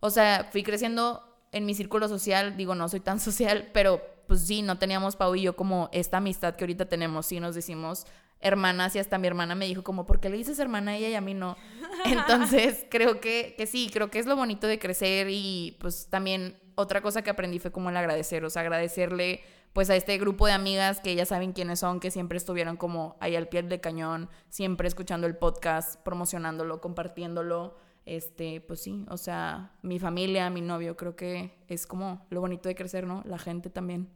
[0.00, 1.22] o sea, fui creciendo
[1.52, 5.34] en mi círculo social, digo, no soy tan social, pero pues sí, no teníamos Pau
[5.34, 8.06] y yo como esta amistad que ahorita tenemos, sí nos decimos
[8.40, 11.08] hermanas y hasta mi hermana me dijo como, ¿por qué le dices hermana a ella
[11.08, 11.56] y a mí no?
[12.04, 16.58] Entonces creo que, que sí, creo que es lo bonito de crecer y pues también
[16.74, 20.46] otra cosa que aprendí fue como el agradecer, o sea, agradecerle pues a este grupo
[20.46, 23.80] de amigas que ya saben quiénes son, que siempre estuvieron como ahí al pie del
[23.80, 27.76] cañón, siempre escuchando el podcast, promocionándolo, compartiéndolo.
[28.06, 32.68] Este, pues sí, o sea, mi familia, mi novio, creo que es como lo bonito
[32.68, 33.22] de crecer, ¿no?
[33.24, 34.08] La gente también.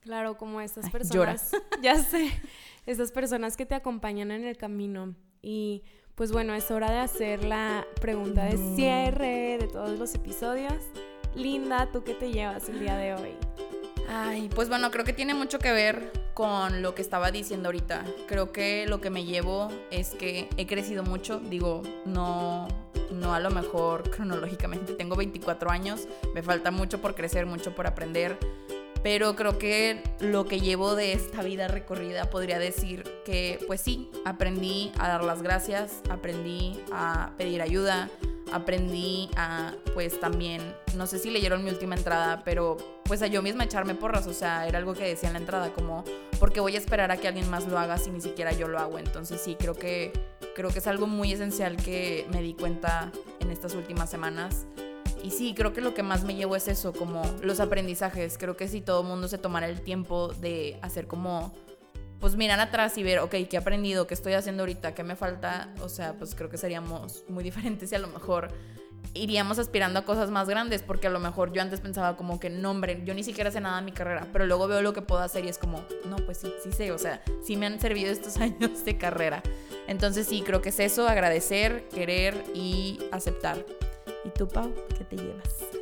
[0.00, 1.52] Claro, como estas personas.
[1.82, 2.30] Ya sé,
[2.86, 5.14] estas personas que te acompañan en el camino.
[5.40, 5.82] Y
[6.14, 10.74] pues bueno, es hora de hacer la pregunta de cierre de todos los episodios.
[11.34, 13.34] Linda, ¿tú qué te llevas el día de hoy?
[14.08, 18.04] Ay, pues bueno, creo que tiene mucho que ver con lo que estaba diciendo ahorita.
[18.28, 21.40] Creo que lo que me llevo es que he crecido mucho.
[21.40, 22.68] Digo, no,
[23.12, 26.08] no a lo mejor cronológicamente tengo 24 años.
[26.34, 28.38] Me falta mucho por crecer, mucho por aprender.
[29.02, 34.08] Pero creo que lo que llevo de esta vida recorrida podría decir que, pues sí,
[34.24, 38.08] aprendí a dar las gracias, aprendí a pedir ayuda,
[38.52, 43.42] aprendí a, pues también, no sé si leyeron mi última entrada, pero pues a yo
[43.42, 46.04] misma echarme porras, o sea, era algo que decía en la entrada, como,
[46.38, 48.78] porque voy a esperar a que alguien más lo haga si ni siquiera yo lo
[48.78, 48.98] hago?
[48.98, 50.12] Entonces sí, creo que,
[50.54, 54.66] creo que es algo muy esencial que me di cuenta en estas últimas semanas.
[55.22, 58.38] Y sí, creo que lo que más me llevo es eso, como los aprendizajes.
[58.38, 61.54] Creo que si todo el mundo se tomara el tiempo de hacer como
[62.22, 64.06] pues mirar atrás y ver, ok, ¿qué he aprendido?
[64.06, 64.94] ¿Qué estoy haciendo ahorita?
[64.94, 65.74] ¿Qué me falta?
[65.80, 68.48] O sea, pues creo que seríamos muy diferentes y a lo mejor
[69.12, 72.48] iríamos aspirando a cosas más grandes, porque a lo mejor yo antes pensaba como que,
[72.48, 75.02] no, hombre, yo ni siquiera sé nada de mi carrera, pero luego veo lo que
[75.02, 77.80] puedo hacer y es como, no, pues sí, sí sé, o sea, sí me han
[77.80, 79.42] servido estos años de carrera.
[79.88, 83.66] Entonces sí, creo que es eso, agradecer, querer y aceptar.
[84.24, 85.81] ¿Y tú, Pau, qué te llevas?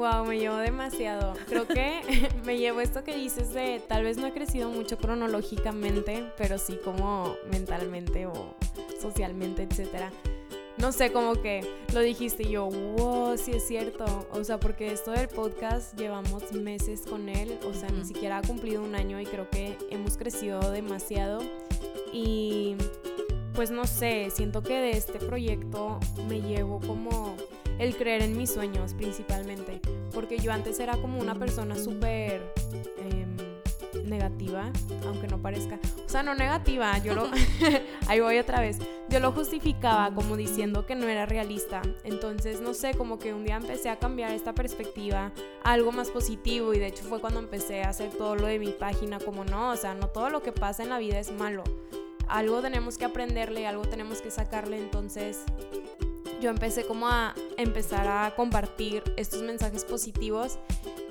[0.00, 1.34] Wow, me llevo demasiado.
[1.46, 2.00] Creo que
[2.46, 6.78] me llevo esto que dices de tal vez no he crecido mucho cronológicamente, pero sí
[6.82, 8.54] como mentalmente o
[8.98, 10.10] socialmente, etcétera.
[10.78, 11.60] No sé, como que
[11.92, 14.06] lo dijiste y yo, wow, sí es cierto.
[14.32, 18.42] O sea, porque esto del podcast llevamos meses con él, o sea, ni siquiera ha
[18.42, 21.42] cumplido un año y creo que hemos crecido demasiado.
[22.10, 22.74] Y
[23.52, 27.29] pues no sé, siento que de este proyecto me llevo como
[27.80, 29.80] el creer en mis sueños principalmente,
[30.12, 32.52] porque yo antes era como una persona súper
[32.98, 33.34] em,
[34.06, 34.70] negativa,
[35.06, 37.30] aunque no parezca, o sea, no negativa, yo lo,
[38.06, 38.78] ahí voy otra vez,
[39.08, 43.46] yo lo justificaba como diciendo que no era realista, entonces no sé, como que un
[43.46, 45.32] día empecé a cambiar esta perspectiva
[45.64, 48.58] a algo más positivo y de hecho fue cuando empecé a hacer todo lo de
[48.58, 51.32] mi página, como no, o sea, no todo lo que pasa en la vida es
[51.32, 51.64] malo.
[52.28, 55.44] Algo tenemos que aprenderle, algo tenemos que sacarle, entonces
[56.40, 60.58] yo empecé como a empezar a compartir estos mensajes positivos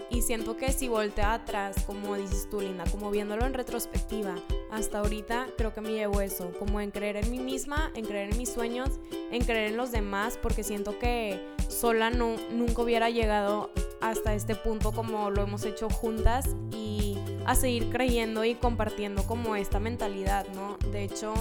[0.10, 4.36] y siento que si volteo atrás, como dices tú, Linda, como viéndolo en retrospectiva,
[4.72, 8.32] hasta ahorita creo que me llevo eso, como en creer en mí misma, en creer
[8.32, 8.90] en mis sueños,
[9.32, 13.72] en creer en los demás, porque siento que sola no, nunca hubiera llegado
[14.02, 19.56] hasta este punto como lo hemos hecho juntas y a seguir creyendo y compartiendo como
[19.56, 20.78] esta mentalidad, ¿no?
[20.92, 21.34] De hecho,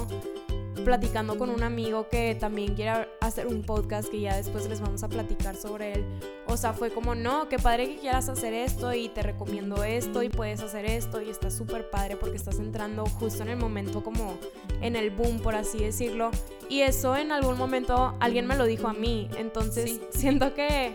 [0.80, 5.02] platicando con un amigo que también quiere hacer un podcast que ya después les vamos
[5.02, 6.04] a platicar sobre él.
[6.46, 10.22] O sea, fue como, no, qué padre que quieras hacer esto y te recomiendo esto
[10.22, 14.02] y puedes hacer esto y está súper padre porque estás entrando justo en el momento
[14.02, 14.38] como
[14.80, 16.30] en el boom, por así decirlo.
[16.68, 19.28] Y eso en algún momento alguien me lo dijo a mí.
[19.36, 20.94] Entonces siento que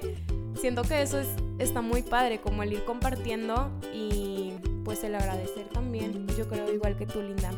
[0.60, 1.28] siento que eso es,
[1.60, 4.54] está muy padre, como el ir compartiendo y
[4.84, 6.28] pues el agradecer también.
[6.38, 7.52] Yo creo igual que tú, Linda.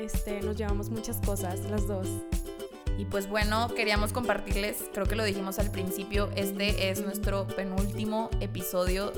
[0.00, 2.08] Este, nos llevamos muchas cosas, las dos.
[2.96, 8.30] Y pues bueno, queríamos compartirles, creo que lo dijimos al principio, este es nuestro penúltimo
[8.40, 9.12] episodio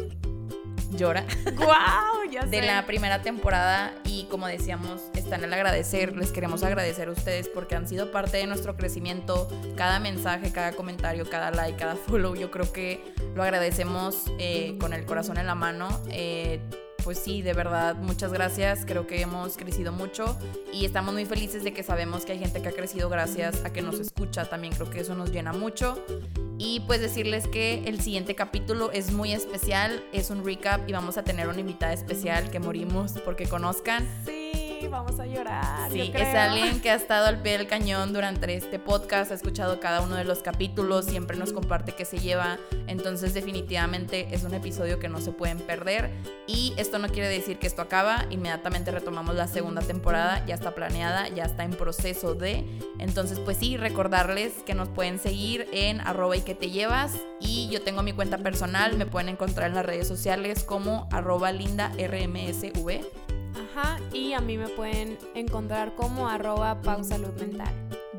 [0.90, 1.24] llora.
[1.56, 2.30] ¡Wow!
[2.30, 6.16] Ya de la primera temporada y como decíamos, está en el agradecer.
[6.16, 9.48] Les queremos agradecer a ustedes porque han sido parte de nuestro crecimiento.
[9.76, 14.92] Cada mensaje, cada comentario, cada like, cada follow, yo creo que lo agradecemos eh, con
[14.92, 15.88] el corazón en la mano.
[16.10, 16.60] Eh,
[17.04, 18.84] pues sí, de verdad, muchas gracias.
[18.84, 20.36] Creo que hemos crecido mucho
[20.72, 23.72] y estamos muy felices de que sabemos que hay gente que ha crecido gracias a
[23.72, 24.48] que nos escucha.
[24.48, 26.02] También creo que eso nos llena mucho.
[26.58, 31.18] Y pues decirles que el siguiente capítulo es muy especial, es un recap y vamos
[31.18, 34.06] a tener una invitada especial que morimos porque conozcan.
[34.24, 34.41] Sí
[34.92, 35.90] vamos a llorar.
[35.90, 39.80] Sí, es alguien que ha estado al pie del cañón durante este podcast, ha escuchado
[39.80, 44.54] cada uno de los capítulos, siempre nos comparte qué se lleva, entonces definitivamente es un
[44.54, 46.10] episodio que no se pueden perder.
[46.46, 50.74] Y esto no quiere decir que esto acaba, inmediatamente retomamos la segunda temporada, ya está
[50.74, 52.64] planeada, ya está en proceso de,
[52.98, 57.14] entonces pues sí, recordarles que nos pueden seguir en arroba y que te llevas.
[57.40, 61.50] Y yo tengo mi cuenta personal, me pueden encontrar en las redes sociales como arroba
[61.50, 63.21] linda rmsv
[64.12, 67.74] y a mí me pueden encontrar como arroba pausalud mental.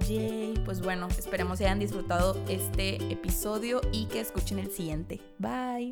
[0.07, 5.21] Yay, pues bueno, esperemos hayan disfrutado este episodio y que escuchen el siguiente.
[5.37, 5.91] Bye.